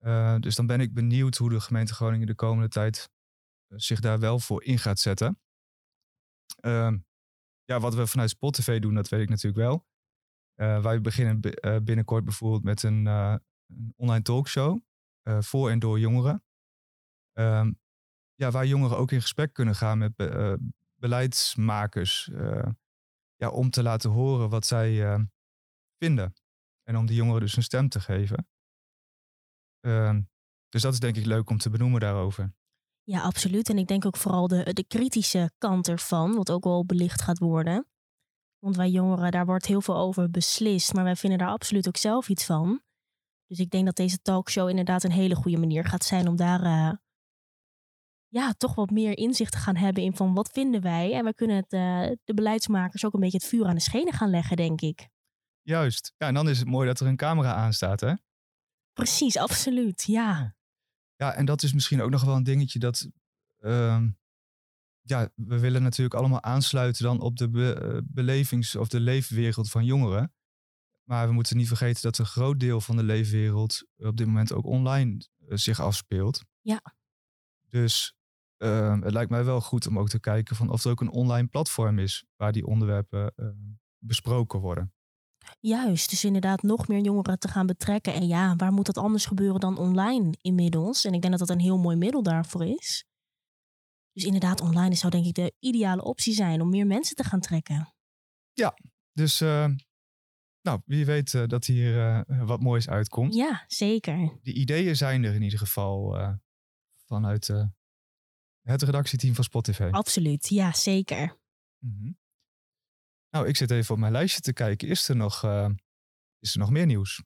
Uh, 0.00 0.36
dus 0.38 0.54
dan 0.54 0.66
ben 0.66 0.80
ik 0.80 0.94
benieuwd 0.94 1.36
hoe 1.36 1.50
de 1.50 1.60
gemeente 1.60 1.94
Groningen 1.94 2.26
de 2.26 2.34
komende 2.34 2.68
tijd 2.68 3.10
zich 3.68 4.00
daar 4.00 4.18
wel 4.18 4.38
voor 4.38 4.64
in 4.64 4.78
gaat 4.78 4.98
zetten. 4.98 5.40
Uh, 6.60 6.94
ja, 7.64 7.80
wat 7.80 7.94
we 7.94 8.06
vanuit 8.06 8.30
Spot 8.30 8.54
TV 8.54 8.80
doen, 8.80 8.94
dat 8.94 9.08
weet 9.08 9.20
ik 9.20 9.28
natuurlijk 9.28 9.62
wel. 9.62 9.86
wij 10.82 11.00
beginnen 11.00 11.40
binnenkort 11.84 12.24
bijvoorbeeld 12.24 12.64
met 12.64 12.82
een, 12.82 13.06
een 13.06 13.92
online 13.96 14.22
talkshow 14.22 14.80
voor 15.22 15.70
en 15.70 15.78
door 15.78 15.98
jongeren. 15.98 16.44
Ehm, 17.32 17.72
ja, 18.34 18.50
waar 18.50 18.66
jongeren 18.66 18.96
ook 18.98 19.12
in 19.12 19.20
gesprek 19.20 19.52
kunnen 19.52 19.74
gaan 19.74 19.98
met 19.98 20.12
uh, 20.16 20.54
beleidsmakers. 20.94 22.28
Uh, 22.32 22.68
ja, 23.36 23.50
om 23.50 23.70
te 23.70 23.82
laten 23.82 24.10
horen 24.10 24.50
wat 24.50 24.66
zij 24.66 24.92
uh, 24.92 25.20
vinden. 25.96 26.34
En 26.82 26.96
om 26.96 27.06
die 27.06 27.16
jongeren 27.16 27.40
dus 27.40 27.56
een 27.56 27.62
stem 27.62 27.88
te 27.88 28.00
geven. 28.00 28.48
Ehm, 29.80 30.22
dus 30.68 30.82
dat 30.82 30.92
is 30.92 31.00
denk 31.00 31.16
ik 31.16 31.24
leuk 31.24 31.50
om 31.50 31.58
te 31.58 31.70
benoemen 31.70 32.00
daarover. 32.00 32.54
Ja, 33.08 33.20
absoluut. 33.20 33.68
En 33.68 33.78
ik 33.78 33.86
denk 33.86 34.06
ook 34.06 34.16
vooral 34.16 34.48
de, 34.48 34.72
de 34.72 34.84
kritische 34.84 35.50
kant 35.58 35.88
ervan, 35.88 36.34
wat 36.34 36.50
ook 36.50 36.64
wel 36.64 36.84
belicht 36.84 37.22
gaat 37.22 37.38
worden. 37.38 37.86
Want 38.58 38.76
wij 38.76 38.88
jongeren, 38.88 39.30
daar 39.30 39.46
wordt 39.46 39.66
heel 39.66 39.80
veel 39.80 39.96
over 39.96 40.30
beslist, 40.30 40.94
maar 40.94 41.04
wij 41.04 41.16
vinden 41.16 41.38
daar 41.38 41.48
absoluut 41.48 41.88
ook 41.88 41.96
zelf 41.96 42.28
iets 42.28 42.44
van. 42.44 42.82
Dus 43.46 43.58
ik 43.58 43.70
denk 43.70 43.84
dat 43.84 43.96
deze 43.96 44.18
talkshow 44.22 44.68
inderdaad 44.68 45.04
een 45.04 45.10
hele 45.10 45.34
goede 45.34 45.58
manier 45.58 45.84
gaat 45.84 46.04
zijn 46.04 46.28
om 46.28 46.36
daar 46.36 46.62
ja, 48.28 48.52
toch 48.52 48.74
wat 48.74 48.90
meer 48.90 49.18
inzicht 49.18 49.52
te 49.52 49.58
gaan 49.58 49.76
hebben 49.76 50.02
in 50.02 50.16
van 50.16 50.34
wat 50.34 50.48
vinden 50.48 50.80
wij. 50.80 51.14
En 51.14 51.24
we 51.24 51.34
kunnen 51.34 51.56
het, 51.56 51.72
uh, 51.72 52.16
de 52.24 52.34
beleidsmakers 52.34 53.04
ook 53.04 53.14
een 53.14 53.20
beetje 53.20 53.38
het 53.38 53.46
vuur 53.46 53.66
aan 53.66 53.74
de 53.74 53.80
schenen 53.80 54.12
gaan 54.12 54.30
leggen, 54.30 54.56
denk 54.56 54.80
ik. 54.80 55.08
Juist. 55.62 56.14
Ja, 56.16 56.26
en 56.26 56.34
dan 56.34 56.48
is 56.48 56.58
het 56.58 56.68
mooi 56.68 56.86
dat 56.86 57.00
er 57.00 57.06
een 57.06 57.16
camera 57.16 57.54
aan 57.54 57.72
staat, 57.72 58.00
hè? 58.00 58.12
Precies, 58.92 59.36
absoluut, 59.36 60.04
ja. 60.04 60.56
Ja, 61.18 61.34
en 61.34 61.44
dat 61.44 61.62
is 61.62 61.72
misschien 61.72 62.02
ook 62.02 62.10
nog 62.10 62.24
wel 62.24 62.36
een 62.36 62.42
dingetje 62.42 62.78
dat... 62.78 63.10
Uh, 63.60 64.02
ja, 65.00 65.30
we 65.34 65.58
willen 65.58 65.82
natuurlijk 65.82 66.14
allemaal 66.14 66.42
aansluiten 66.42 67.04
dan 67.04 67.20
op 67.20 67.36
de 67.36 67.48
be 67.50 67.74
eh, 67.74 67.98
belevings- 68.04 68.76
of 68.76 68.88
de 68.88 69.00
leefwereld 69.00 69.70
van 69.70 69.84
jongeren. 69.84 70.32
Maar 71.08 71.26
we 71.26 71.32
moeten 71.32 71.56
niet 71.56 71.68
vergeten 71.68 72.02
dat 72.02 72.18
een 72.18 72.26
groot 72.26 72.60
deel 72.60 72.80
van 72.80 72.96
de 72.96 73.02
leefwereld 73.02 73.86
op 73.96 74.16
dit 74.16 74.26
moment 74.26 74.52
ook 74.52 74.64
online 74.64 75.26
uh, 75.38 75.56
zich 75.56 75.80
afspeelt. 75.80 76.44
Ja. 76.60 76.82
Dus 77.68 78.14
uh, 78.58 79.00
het 79.00 79.12
lijkt 79.12 79.30
mij 79.30 79.44
wel 79.44 79.60
goed 79.60 79.86
om 79.86 79.98
ook 79.98 80.08
te 80.08 80.20
kijken 80.20 80.56
van 80.56 80.70
of 80.70 80.84
er 80.84 80.90
ook 80.90 81.00
een 81.00 81.10
online 81.10 81.48
platform 81.48 81.98
is 81.98 82.24
waar 82.36 82.52
die 82.52 82.66
onderwerpen 82.66 83.32
uh, 83.36 83.48
besproken 83.98 84.60
worden. 84.60 84.92
Juist, 85.60 86.10
dus 86.10 86.24
inderdaad 86.24 86.62
nog 86.62 86.88
meer 86.88 87.00
jongeren 87.00 87.38
te 87.38 87.48
gaan 87.48 87.66
betrekken. 87.66 88.14
En 88.14 88.26
ja, 88.26 88.56
waar 88.56 88.72
moet 88.72 88.86
dat 88.86 88.98
anders 88.98 89.26
gebeuren 89.26 89.60
dan 89.60 89.78
online 89.78 90.34
inmiddels? 90.40 91.04
En 91.04 91.14
ik 91.14 91.20
denk 91.20 91.38
dat 91.38 91.48
dat 91.48 91.56
een 91.56 91.62
heel 91.62 91.78
mooi 91.78 91.96
middel 91.96 92.22
daarvoor 92.22 92.64
is. 92.64 93.04
Dus 94.12 94.24
inderdaad, 94.24 94.60
online 94.60 94.94
zou 94.94 95.12
denk 95.12 95.26
ik 95.26 95.34
de 95.34 95.54
ideale 95.58 96.04
optie 96.04 96.34
zijn 96.34 96.60
om 96.60 96.68
meer 96.68 96.86
mensen 96.86 97.16
te 97.16 97.24
gaan 97.24 97.40
trekken. 97.40 97.94
Ja, 98.52 98.78
dus 99.12 99.40
uh, 99.40 99.68
nou, 100.62 100.80
wie 100.84 101.04
weet 101.04 101.32
uh, 101.32 101.46
dat 101.46 101.64
hier 101.64 101.94
uh, 101.96 102.46
wat 102.46 102.60
moois 102.60 102.88
uitkomt. 102.88 103.34
Ja, 103.34 103.64
zeker. 103.66 104.38
De 104.42 104.52
ideeën 104.52 104.96
zijn 104.96 105.24
er 105.24 105.34
in 105.34 105.42
ieder 105.42 105.58
geval 105.58 106.16
vanuit 107.06 107.46
het 108.62 108.82
redactieteam 108.82 109.34
van 109.34 109.44
Spotify. 109.44 109.88
Absoluut, 109.90 110.48
ja, 110.48 110.72
zeker. 110.72 111.38
Mm 111.78 111.96
-hmm. 111.98 112.18
Nou, 113.30 113.46
ik 113.46 113.56
zit 113.56 113.70
even 113.70 113.94
op 113.94 114.00
mijn 114.00 114.12
lijstje 114.12 114.40
te 114.40 114.52
kijken. 114.52 114.88
Is 114.88 115.08
er 115.08 115.16
nog, 115.16 115.44
uh, 115.44 115.68
is 116.38 116.52
er 116.52 116.58
nog 116.58 116.70
meer 116.70 116.86
nieuws? 116.86 117.22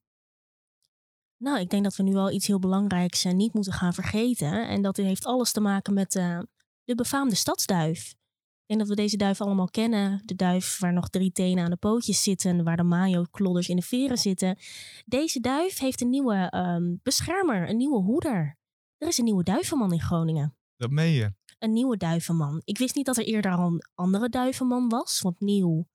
Nou, 1.36 1.60
ik 1.60 1.70
denk 1.70 1.84
dat 1.84 1.96
we 1.96 2.02
nu 2.02 2.12
wel 2.12 2.30
iets 2.30 2.46
heel 2.46 2.58
belangrijks 2.58 3.24
uh, 3.24 3.32
niet 3.32 3.52
moeten 3.54 3.72
gaan 3.72 3.94
vergeten. 3.94 4.68
En 4.68 4.82
dat 4.82 4.96
heeft 4.96 5.24
alles 5.24 5.52
te 5.52 5.60
maken 5.60 5.94
met 5.94 6.14
uh, 6.14 6.40
de 6.84 6.94
befaamde 6.94 7.34
stadsduif. 7.34 8.14
Ik 8.62 8.68
denk 8.78 8.80
dat 8.80 8.88
we 8.88 9.02
deze 9.02 9.16
duif 9.16 9.40
allemaal 9.40 9.70
kennen. 9.70 10.22
De 10.24 10.34
duif 10.34 10.78
waar 10.78 10.92
nog 10.92 11.08
drie 11.08 11.32
tenen 11.32 11.64
aan 11.64 11.70
de 11.70 11.76
pootjes 11.76 12.22
zitten, 12.22 12.64
waar 12.64 12.76
de 12.76 12.82
mayo-klodders 12.82 13.68
in 13.68 13.76
de 13.76 13.82
veren 13.82 14.18
zitten. 14.18 14.58
Deze 15.04 15.40
duif 15.40 15.78
heeft 15.78 16.00
een 16.00 16.10
nieuwe 16.10 16.52
um, 16.54 17.00
beschermer, 17.02 17.68
een 17.68 17.76
nieuwe 17.76 18.02
hoeder. 18.02 18.58
Er 18.98 19.08
is 19.08 19.18
een 19.18 19.24
nieuwe 19.24 19.42
duivenman 19.42 19.92
in 19.92 20.00
Groningen. 20.00 20.56
Dat 20.76 20.90
meen 20.90 21.12
je? 21.12 21.34
Een 21.58 21.72
nieuwe 21.72 21.96
duivenman. 21.96 22.62
Ik 22.64 22.78
wist 22.78 22.94
niet 22.94 23.06
dat 23.06 23.16
er 23.16 23.24
eerder 23.24 23.52
al 23.52 23.66
een 23.66 23.84
andere 23.94 24.28
duivenman 24.28 24.88
was, 24.88 25.20
want 25.20 25.40
nieuw. 25.40 25.86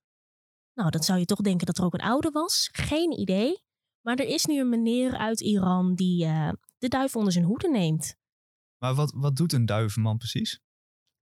Nou, 0.77 0.89
dan 0.89 1.03
zou 1.03 1.19
je 1.19 1.25
toch 1.25 1.41
denken 1.41 1.65
dat 1.65 1.77
er 1.77 1.83
ook 1.83 1.93
een 1.93 1.99
oude 1.99 2.31
was. 2.31 2.69
Geen 2.71 3.19
idee. 3.19 3.63
Maar 4.01 4.15
er 4.15 4.27
is 4.27 4.45
nu 4.45 4.59
een 4.59 4.69
meneer 4.69 5.17
uit 5.17 5.41
Iran 5.41 5.95
die 5.95 6.25
uh, 6.25 6.51
de 6.77 6.87
duif 6.87 7.15
onder 7.15 7.33
zijn 7.33 7.45
hoede 7.45 7.69
neemt. 7.69 8.15
Maar 8.77 8.95
wat, 8.95 9.13
wat 9.15 9.35
doet 9.35 9.53
een 9.53 9.65
duivenman 9.65 10.17
precies? 10.17 10.61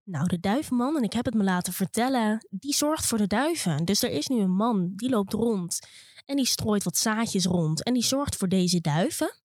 Nou, 0.04 0.28
de 0.28 0.40
duivenman, 0.40 0.98
en 0.98 1.04
ik 1.04 1.14
heb 1.14 1.26
het 1.26 1.34
me 1.34 1.44
laten 1.44 1.74
vertellen, 1.74 2.48
die 2.50 2.74
zorgt 2.74 3.06
voor 3.06 3.18
de 3.18 3.28
duiven. 3.28 3.86
Dus 3.86 4.04
er 4.04 4.10
is 4.12 4.28
nu 4.28 4.40
een 4.40 4.56
man 4.56 4.94
die 4.96 5.10
loopt 5.10 5.34
rond 5.34 5.80
en 6.26 6.36
die 6.36 6.46
strooit 6.46 6.84
wat 6.84 6.98
zaadjes 6.98 7.46
rond 7.46 7.84
en 7.84 7.94
die 7.94 8.04
zorgt 8.04 8.36
voor 8.36 8.48
deze 8.48 8.82
duiven. 8.82 9.36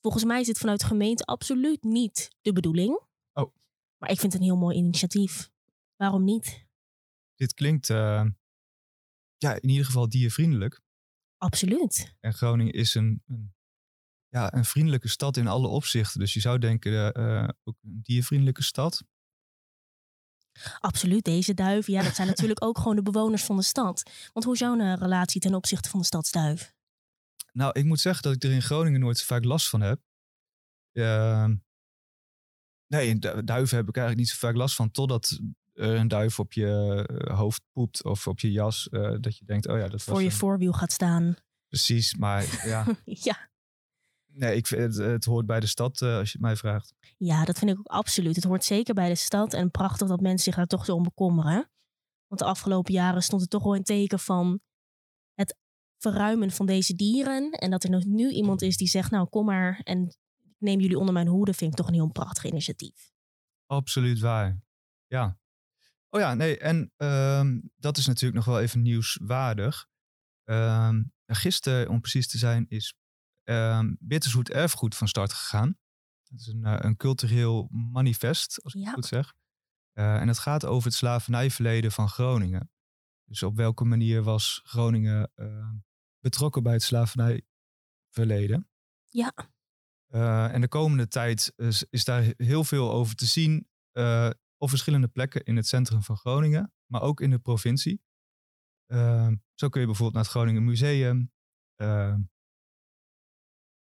Volgens 0.00 0.24
mij 0.24 0.40
is 0.40 0.46
het 0.46 0.58
vanuit 0.58 0.80
de 0.80 0.86
gemeente 0.86 1.24
absoluut 1.24 1.82
niet 1.82 2.36
de 2.42 2.52
bedoeling. 2.52 3.00
Oh. 3.32 3.54
Maar 3.98 4.10
ik 4.10 4.20
vind 4.20 4.32
het 4.32 4.42
een 4.42 4.48
heel 4.48 4.58
mooi 4.58 4.76
initiatief. 4.76 5.50
Waarom 5.96 6.24
niet? 6.24 6.66
Dit 7.34 7.54
klinkt 7.54 7.88
uh, 7.88 8.24
ja, 9.42 9.54
in 9.60 9.68
ieder 9.68 9.86
geval 9.86 10.08
diervriendelijk. 10.08 10.80
Absoluut. 11.36 12.14
En 12.20 12.34
Groningen 12.34 12.72
is 12.72 12.94
een, 12.94 13.22
een, 13.26 13.54
ja, 14.28 14.54
een 14.54 14.64
vriendelijke 14.64 15.08
stad 15.08 15.36
in 15.36 15.46
alle 15.46 15.68
opzichten. 15.68 16.20
Dus 16.20 16.34
je 16.34 16.40
zou 16.40 16.58
denken, 16.58 17.20
uh, 17.20 17.48
ook 17.64 17.76
een 17.82 18.00
diervriendelijke 18.02 18.62
stad. 18.62 19.04
Absoluut, 20.78 21.24
deze 21.24 21.54
duiven, 21.54 21.92
ja, 21.92 22.02
dat 22.02 22.14
zijn 22.14 22.28
natuurlijk 22.34 22.64
ook 22.64 22.78
gewoon 22.78 22.96
de 22.96 23.02
bewoners 23.02 23.42
van 23.42 23.56
de 23.56 23.62
stad. 23.62 24.02
Want 24.32 24.44
hoe 24.44 24.54
is 24.54 24.60
jouw 24.60 24.76
uh, 24.76 24.94
relatie 24.96 25.40
ten 25.40 25.54
opzichte 25.54 25.88
van 25.88 26.00
de 26.00 26.06
stadsduif? 26.06 26.74
Nou, 27.52 27.78
ik 27.78 27.84
moet 27.84 28.00
zeggen 28.00 28.22
dat 28.22 28.34
ik 28.34 28.42
er 28.42 28.52
in 28.52 28.62
Groningen 28.62 29.00
nooit 29.00 29.18
zo 29.18 29.24
vaak 29.24 29.44
last 29.44 29.68
van 29.68 29.80
heb. 29.80 30.00
Uh, 30.92 31.50
nee, 32.86 33.18
duiven 33.44 33.76
heb 33.76 33.88
ik 33.88 33.96
eigenlijk 33.96 34.16
niet 34.16 34.28
zo 34.28 34.36
vaak 34.36 34.54
last 34.54 34.74
van. 34.74 34.90
Totdat 34.90 35.40
een 35.72 36.08
duif 36.08 36.38
op 36.38 36.52
je 36.52 37.04
eh, 37.06 37.38
hoofd 37.38 37.62
poept 37.72 38.04
of 38.04 38.26
op 38.26 38.40
je 38.40 38.52
jas. 38.52 38.88
Uh, 38.90 39.16
dat 39.20 39.38
je 39.38 39.44
denkt, 39.44 39.68
oh 39.68 39.78
ja, 39.78 39.88
dat 39.88 40.02
Voor 40.02 40.20
je 40.20 40.26
een... 40.26 40.32
voorwiel 40.32 40.72
gaat 40.72 40.92
staan. 40.92 41.34
Precies, 41.68 42.14
maar 42.14 42.42
ja. 42.66 42.86
ja. 43.04 43.50
Nee, 44.26 44.56
ik 44.56 44.66
vind 44.66 44.96
het, 44.96 45.06
het 45.06 45.24
hoort 45.24 45.46
bij 45.46 45.60
de 45.60 45.66
stad, 45.66 46.00
uh, 46.00 46.16
als 46.16 46.26
je 46.26 46.38
het 46.38 46.46
mij 46.46 46.56
vraagt. 46.56 46.94
Ja, 47.16 47.44
dat 47.44 47.58
vind 47.58 47.70
ik 47.70 47.78
ook 47.78 47.86
absoluut. 47.86 48.36
Het 48.36 48.44
hoort 48.44 48.64
zeker 48.64 48.94
bij 48.94 49.08
de 49.08 49.14
stad. 49.14 49.54
En 49.54 49.70
prachtig 49.70 50.08
dat 50.08 50.20
mensen 50.20 50.44
zich 50.44 50.54
daar 50.54 50.66
toch 50.66 50.84
zo 50.84 50.94
om 50.94 51.02
bekommeren. 51.02 51.70
Want 52.26 52.40
de 52.40 52.44
afgelopen 52.44 52.92
jaren 52.92 53.22
stond 53.22 53.40
het 53.40 53.50
toch 53.50 53.62
wel 53.62 53.74
in 53.74 53.82
teken 53.82 54.18
van 54.18 54.60
het 55.34 55.56
verruimen 55.98 56.50
van 56.50 56.66
deze 56.66 56.94
dieren. 56.94 57.50
En 57.50 57.70
dat 57.70 57.84
er 57.84 57.90
nog 57.90 58.04
nu 58.04 58.30
iemand 58.30 58.62
is 58.62 58.76
die 58.76 58.88
zegt, 58.88 59.10
nou 59.10 59.28
kom 59.28 59.44
maar 59.44 59.80
en 59.84 60.02
ik 60.42 60.56
neem 60.58 60.80
jullie 60.80 60.98
onder 60.98 61.14
mijn 61.14 61.26
hoede, 61.26 61.54
vind 61.54 61.70
ik 61.70 61.76
toch 61.76 61.86
een 61.86 61.94
heel 61.94 62.10
prachtig 62.10 62.44
initiatief. 62.44 63.12
Absoluut 63.66 64.20
waar. 64.20 64.62
Ja. 65.06 65.40
Oh 66.14 66.20
ja, 66.20 66.34
nee, 66.34 66.58
en 66.58 66.92
uh, 66.96 67.46
dat 67.76 67.96
is 67.96 68.06
natuurlijk 68.06 68.34
nog 68.34 68.44
wel 68.44 68.60
even 68.60 68.82
nieuwswaardig. 68.82 69.86
Uh, 70.44 70.98
gisteren, 71.26 71.88
om 71.88 72.00
precies 72.00 72.28
te 72.28 72.38
zijn, 72.38 72.66
is 72.68 72.94
uh, 73.44 73.80
Bittershoed 73.98 74.50
Erfgoed 74.50 74.96
van 74.96 75.08
start 75.08 75.32
gegaan. 75.32 75.78
Dat 76.22 76.40
is 76.40 76.46
een, 76.46 76.64
uh, 76.64 76.76
een 76.78 76.96
cultureel 76.96 77.68
manifest, 77.70 78.62
als 78.62 78.74
ik 78.74 78.80
ja. 78.80 78.86
het 78.86 78.94
goed 78.94 79.06
zeg. 79.06 79.34
Uh, 79.94 80.20
en 80.20 80.28
het 80.28 80.38
gaat 80.38 80.64
over 80.64 80.88
het 80.88 80.96
slavernijverleden 80.96 81.92
van 81.92 82.08
Groningen. 82.08 82.70
Dus 83.24 83.42
op 83.42 83.56
welke 83.56 83.84
manier 83.84 84.22
was 84.22 84.60
Groningen 84.64 85.30
ehm, 85.34 85.74
betrokken 86.18 86.62
bij 86.62 86.72
het 86.72 86.82
slavernijverleden. 86.82 88.68
Ja. 89.06 89.34
Uh, 90.08 90.54
en 90.54 90.60
de 90.60 90.68
komende 90.68 91.08
tijd 91.08 91.52
is, 91.56 91.84
is, 91.90 92.04
daar 92.04 92.34
heel 92.36 92.64
veel 92.64 92.92
over 92.92 93.14
te 93.14 93.26
zien 93.26 93.68
op 94.62 94.68
verschillende 94.68 95.08
plekken 95.08 95.44
in 95.44 95.56
het 95.56 95.66
centrum 95.66 96.02
van 96.02 96.16
Groningen, 96.16 96.72
maar 96.86 97.02
ook 97.02 97.20
in 97.20 97.30
de 97.30 97.38
provincie. 97.38 98.02
Uh, 98.86 99.28
zo 99.54 99.68
kun 99.68 99.80
je 99.80 99.86
bijvoorbeeld 99.86 100.12
naar 100.12 100.22
het 100.22 100.32
Groningen 100.32 100.64
Museum. 100.64 101.32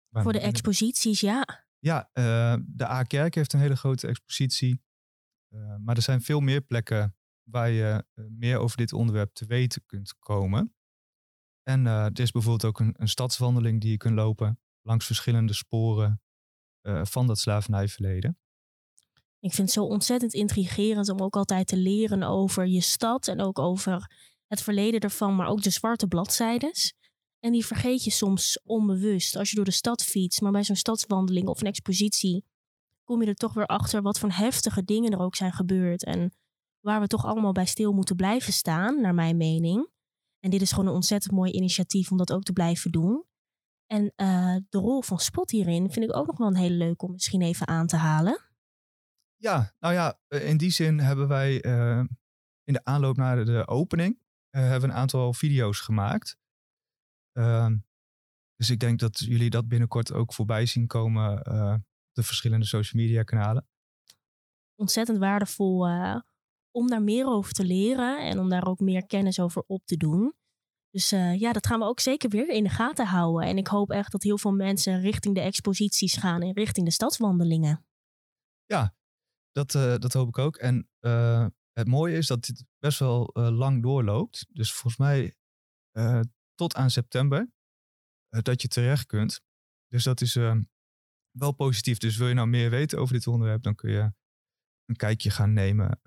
Voor 0.10 0.34
de 0.34 0.40
exposities, 0.40 1.20
ja. 1.20 1.66
Ja, 1.80 2.10
de 2.66 2.86
A-kerk 2.88 3.36
heeft 3.36 3.54
een 3.54 3.60
hele 3.60 3.76
grote 3.76 4.08
expositie. 4.08 4.84
maar 5.80 5.96
er 5.96 6.02
zijn 6.02 6.22
veel 6.22 6.40
meer 6.40 6.62
plekken 6.62 7.16
waar 7.44 7.70
je 7.70 8.06
meer 8.14 8.58
over 8.58 8.78
dit 8.78 8.94
onderwerp 8.94 9.34
te 9.34 9.46
weten 9.46 9.86
kunt 9.86 10.16
komen. 10.20 10.76
En 11.64 11.86
uh, 11.86 12.06
er 12.06 12.20
is 12.20 12.32
bijvoorbeeld 12.32 12.66
ook 12.66 12.80
een, 12.80 12.94
een, 12.98 13.08
stadswandeling 13.08 13.82
die 13.82 13.92
je 13.92 13.98
kunt 13.98 14.16
lopen 14.16 14.60
langs 14.82 15.06
verschillende 15.06 15.54
sporen 15.54 16.22
uh, 16.82 17.06
van 17.06 17.28
dat 17.28 17.40
slavernijverleden. 17.40 18.38
Ik 19.44 19.54
vind 19.54 19.68
het 19.68 19.78
zo 19.78 19.84
ontzettend 19.84 20.34
intrigerend 20.34 21.10
om 21.10 21.22
ook 21.22 21.36
altijd 21.36 21.68
te 21.68 21.78
leren 21.78 22.24
over 22.24 22.68
je 22.68 22.82
stad 22.82 23.28
en 23.28 23.42
ook 23.42 23.60
over 23.60 24.12
het 24.48 24.62
verleden 24.62 25.00
ervan, 25.00 25.36
maar 25.36 25.48
ook 25.48 25.62
de 25.62 25.70
zwarte 25.70 26.08
bladzijdes. 26.08 26.94
En 27.40 27.52
die 27.52 27.66
vergeet 27.66 28.04
je 28.04 28.12
soms 28.12 28.60
onbewust 28.64 29.36
als 29.36 29.50
je 29.50 29.56
door 29.56 29.66
de 29.66 29.72
stad 29.72 30.04
fietst, 30.04 30.42
maar 30.42 30.52
bij 30.52 30.64
zo'n 30.64 30.76
stadswandeling 30.76 31.48
of 31.48 31.62
een 31.62 31.68
expositie 31.68 32.46
kom 33.04 33.22
je 33.22 33.28
er 33.28 33.36
toch 33.36 33.54
weer 33.54 33.66
achter 33.66 34.02
wat 34.02 34.20
voor 34.20 34.32
heftige 34.32 34.84
dingen 34.84 35.12
er 35.12 35.20
ook 35.20 35.36
zijn 35.36 35.54
gebeurd 35.54 36.04
en 36.04 36.34
waar 36.80 37.02
we 37.02 37.08
toch 37.08 37.26
allemaal 37.26 37.52
bij 37.52 37.66
stil 37.66 37.94
moeten 37.94 38.16
blijven 38.16 38.54
staan, 38.54 39.02
naar 39.02 39.14
mijn 39.14 39.38
mening. 39.38 39.90
En 40.40 40.50
dit 40.50 40.62
is 40.62 40.72
gewoon 40.72 40.88
een 40.88 40.94
ontzettend 40.94 41.34
mooi 41.34 41.52
initiatief 41.52 42.12
om 42.12 42.18
dat 42.18 42.32
ook 42.32 42.44
te 42.44 42.54
blijven 42.54 42.92
doen. 42.92 43.26
En 43.88 44.04
uh, 44.04 44.56
de 44.70 44.78
rol 44.78 45.02
van 45.02 45.20
Spot 45.20 45.52
hierin 45.52 45.92
vind 45.92 46.06
ik 46.06 46.16
ook 46.16 46.28
nog 46.28 46.38
wel 46.38 46.48
een 46.48 46.56
hele 46.56 46.76
leuk 46.76 47.02
om 47.02 47.12
misschien 47.12 47.42
even 47.42 47.68
aan 47.68 47.88
te 47.88 47.96
halen. 47.96 48.52
Ja, 49.44 49.74
nou 49.80 49.94
ja, 49.94 50.20
eh, 50.28 50.48
in 50.50 50.58
die 50.58 50.72
zin 50.72 51.00
hebben 51.00 51.28
wij 51.28 51.66
uh, 51.66 52.04
in 52.64 52.74
de 52.74 52.84
aanloop 52.84 53.18
naar 53.18 53.46
de 53.46 53.68
opening 53.68 54.20
uh, 54.20 54.62
hebben 54.62 54.90
een 54.90 54.96
aantal 54.96 55.34
video's 55.34 55.80
gemaakt. 55.80 56.38
Ehm, 57.32 57.78
dus 58.56 58.70
ik 58.70 58.80
denk 58.80 59.00
dat 59.00 59.20
jullie 59.20 59.50
dat 59.50 59.68
binnenkort 59.68 60.14
ook 60.14 60.34
voorbij 60.34 60.66
zien 60.66 60.88
komen 60.88 61.38
op 61.38 61.82
de 62.12 62.24
verschillende 62.24 62.66
social 62.66 63.04
media 63.04 63.24
kanalen. 63.24 63.68
Ontzettend 64.76 65.18
waardevol 65.18 65.88
om 66.72 66.88
daar 66.88 67.02
meer 67.02 67.26
over 67.26 67.54
te 67.54 67.66
leren 67.66 68.20
en 68.20 68.40
om 68.40 68.50
daar 68.50 68.68
ook 68.68 68.80
meer 68.80 69.06
kennis 69.06 69.40
over 69.40 69.64
op 69.68 69.86
te 69.86 69.98
doen. 69.98 70.34
Dus 70.90 71.14
uh, 71.14 71.40
ja, 71.40 71.54
dat 71.54 71.68
gaan 71.68 71.80
we 71.80 71.86
ook 71.86 72.00
zeker 72.00 72.30
weer 72.30 72.50
in 72.50 72.64
de 72.64 72.70
gaten 72.70 73.06
houden. 73.06 73.48
En 73.48 73.58
ik 73.58 73.68
hoop 73.68 73.92
echt 73.92 74.12
dat 74.12 74.24
heel 74.24 74.38
veel 74.38 74.54
mensen 74.54 75.02
richting 75.02 75.36
de 75.36 75.42
exposities 75.42 76.16
gaan 76.16 76.42
en 76.42 76.54
richting 76.54 76.86
de 76.86 76.92
stadswandelingen. 76.92 77.86
Ja, 78.66 78.96
dat, 79.54 79.74
uh, 79.74 79.96
dat 79.98 80.14
hoop 80.14 80.28
ik 80.28 80.38
ook. 80.38 80.58
En 80.58 80.90
uh, 81.00 81.48
het 81.72 81.88
mooie 81.88 82.18
is 82.18 82.28
dat 82.28 82.46
dit 82.46 82.66
best 82.80 83.00
wel 83.00 83.30
lang 83.34 83.82
doorloopt. 83.82 84.46
Dus 84.50 84.74
volgens 84.74 84.98
mij 84.98 85.36
tot 86.56 86.76
aan 86.76 86.90
september 86.90 87.52
dat 88.30 88.62
je 88.62 88.68
terecht 88.68 89.06
kunt. 89.06 89.42
Dus 89.88 90.04
dat 90.04 90.22
is 90.22 90.34
wel 91.32 91.52
positief. 91.56 91.98
Dus 91.98 92.18
wil 92.18 92.28
je 92.28 92.34
nou 92.34 92.48
meer 92.48 92.70
weten 92.70 93.00
over 93.00 93.14
dit 93.14 93.28
onderwerp, 93.28 93.64
dan 93.64 93.76
kun 93.76 93.92
je 93.92 94.14
een 94.86 94.96
kijkje 94.96 95.30
gaan 95.30 95.54
nemen 95.54 96.00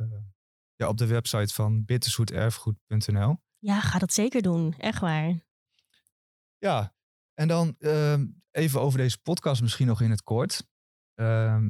ja, 0.77 0.89
op 0.89 0.99
de 0.99 1.07
website 1.07 1.55
van 1.55 1.85
bitterzoeterfgoed.nl. 1.85 3.39
Ja, 3.59 3.81
ga 3.81 3.99
dat 3.99 4.13
zeker 4.13 4.43
doen. 4.43 4.75
Echt 4.79 5.01
waar. 5.01 5.47
Ja, 6.59 6.95
en 7.35 7.49
dan 7.49 7.75
uh, 7.79 8.21
even 8.51 8.81
over 8.81 8.99
deze 8.99 9.23
podcast 9.23 9.63
misschien 9.63 9.87
nog 9.87 10.01
in 10.01 10.11
het 10.11 10.23
kort. 10.23 10.67
Uh, 11.15 11.67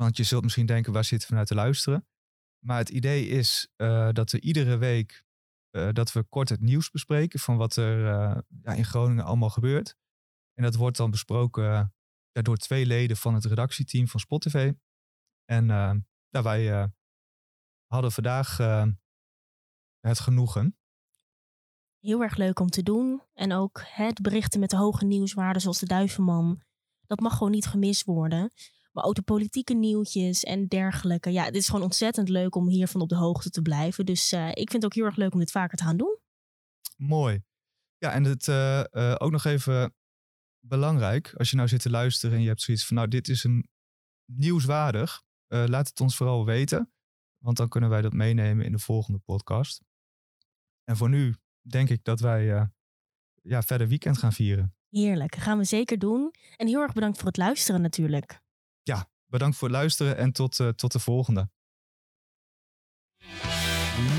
want 0.00 0.16
je 0.16 0.22
zult 0.22 0.42
misschien 0.42 0.66
denken, 0.66 0.92
waar 0.92 1.08
we 1.10 1.34
naar 1.34 1.44
te 1.44 1.54
luisteren? 1.54 2.06
Maar 2.64 2.78
het 2.78 2.88
idee 2.88 3.26
is 3.26 3.68
uh, 3.76 4.08
dat 4.12 4.30
we 4.30 4.40
iedere 4.40 4.76
week 4.76 5.24
uh, 5.70 5.88
dat 5.92 6.12
we 6.12 6.22
kort 6.22 6.48
het 6.48 6.60
nieuws 6.60 6.90
bespreken 6.90 7.40
van 7.40 7.56
wat 7.56 7.76
er 7.76 7.98
uh, 7.98 8.38
ja, 8.62 8.72
in 8.72 8.84
Groningen 8.84 9.24
allemaal 9.24 9.50
gebeurt. 9.50 9.96
En 10.54 10.62
dat 10.62 10.74
wordt 10.74 10.96
dan 10.96 11.10
besproken 11.10 11.94
door 12.32 12.56
twee 12.56 12.86
leden 12.86 13.16
van 13.16 13.34
het 13.34 13.44
redactieteam 13.44 14.08
van 14.08 14.20
Spotify. 14.20 14.72
En 15.44 15.66
ja, 16.28 16.42
wij 16.42 16.90
hadden 17.86 18.12
vandaag 18.12 18.56
het 20.00 20.20
genoegen 20.20 20.78
heel 22.00 22.22
erg 22.22 22.36
leuk 22.36 22.60
om 22.60 22.70
te 22.70 22.82
doen. 22.82 23.22
En 23.34 23.52
ook 23.52 23.82
het 23.84 24.20
berichten 24.20 24.60
met 24.60 24.70
de 24.70 24.76
hoge 24.76 25.04
nieuwswaarden 25.04 25.62
zoals 25.62 25.78
de 25.78 25.86
Duivenman. 25.86 26.62
Dat 27.06 27.20
mag 27.20 27.32
gewoon 27.32 27.52
niet 27.52 27.66
gemist 27.66 28.04
worden. 28.04 28.50
Maar 28.90 29.04
ook 29.04 29.14
de 29.14 29.22
politieke 29.22 29.74
nieuwtjes 29.74 30.44
en 30.44 30.66
dergelijke. 30.66 31.30
Ja, 31.30 31.44
het 31.44 31.54
is 31.54 31.66
gewoon 31.66 31.82
ontzettend 31.82 32.28
leuk 32.28 32.54
om 32.54 32.68
hiervan 32.68 33.00
op 33.00 33.08
de 33.08 33.16
hoogte 33.16 33.50
te 33.50 33.62
blijven. 33.62 34.06
Dus 34.06 34.32
uh, 34.32 34.48
ik 34.48 34.70
vind 34.70 34.72
het 34.72 34.84
ook 34.84 34.94
heel 34.94 35.04
erg 35.04 35.16
leuk 35.16 35.32
om 35.32 35.38
dit 35.38 35.50
vaker 35.50 35.76
te 35.76 35.84
gaan 35.84 35.96
doen. 35.96 36.18
Mooi. 36.96 37.42
Ja, 37.98 38.12
en 38.12 38.24
het 38.24 38.46
uh, 38.46 38.84
uh, 38.92 39.14
ook 39.18 39.30
nog 39.30 39.44
even 39.44 39.94
belangrijk. 40.60 41.34
Als 41.34 41.50
je 41.50 41.56
nou 41.56 41.68
zit 41.68 41.82
te 41.82 41.90
luisteren 41.90 42.36
en 42.36 42.42
je 42.42 42.48
hebt 42.48 42.62
zoiets 42.62 42.86
van... 42.86 42.96
nou, 42.96 43.08
dit 43.08 43.28
is 43.28 43.44
een 43.44 43.68
nieuwswaardig. 44.24 45.22
laat 45.46 45.88
het 45.88 46.00
ons 46.00 46.16
vooral 46.16 46.44
weten. 46.44 46.92
Want 47.38 47.56
dan 47.56 47.68
kunnen 47.68 47.90
wij 47.90 48.02
dat 48.02 48.12
meenemen 48.12 48.64
in 48.64 48.72
de 48.72 48.78
volgende 48.78 49.18
podcast. 49.18 49.82
En 50.84 50.96
voor 50.96 51.08
nu 51.08 51.34
denk 51.60 51.88
ik 51.88 52.04
dat 52.04 52.20
wij 52.20 52.70
ja, 53.42 53.62
verder 53.62 53.88
weekend 53.88 54.18
gaan 54.18 54.32
vieren. 54.32 54.74
Heerlijk, 54.88 55.34
gaan 55.34 55.58
we 55.58 55.64
zeker 55.64 55.98
doen. 55.98 56.34
En 56.56 56.66
heel 56.66 56.80
erg 56.80 56.92
bedankt 56.92 57.16
voor 57.16 57.26
het 57.26 57.36
luisteren 57.36 57.80
natuurlijk. 57.80 58.40
Ja, 58.82 59.10
bedankt 59.26 59.56
voor 59.56 59.68
het 59.68 59.76
luisteren 59.76 60.16
en 60.16 60.32
tot, 60.32 60.58
uh, 60.58 60.68
tot 60.68 60.92
de 60.92 60.98
volgende. 60.98 61.50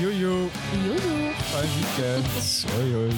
Joejoe. 0.00 0.48
Joejoe. 0.72 1.32
Fijn 1.34 1.68
weekend. 1.74 2.64
hoi 2.72 2.92
hoi. 2.92 3.10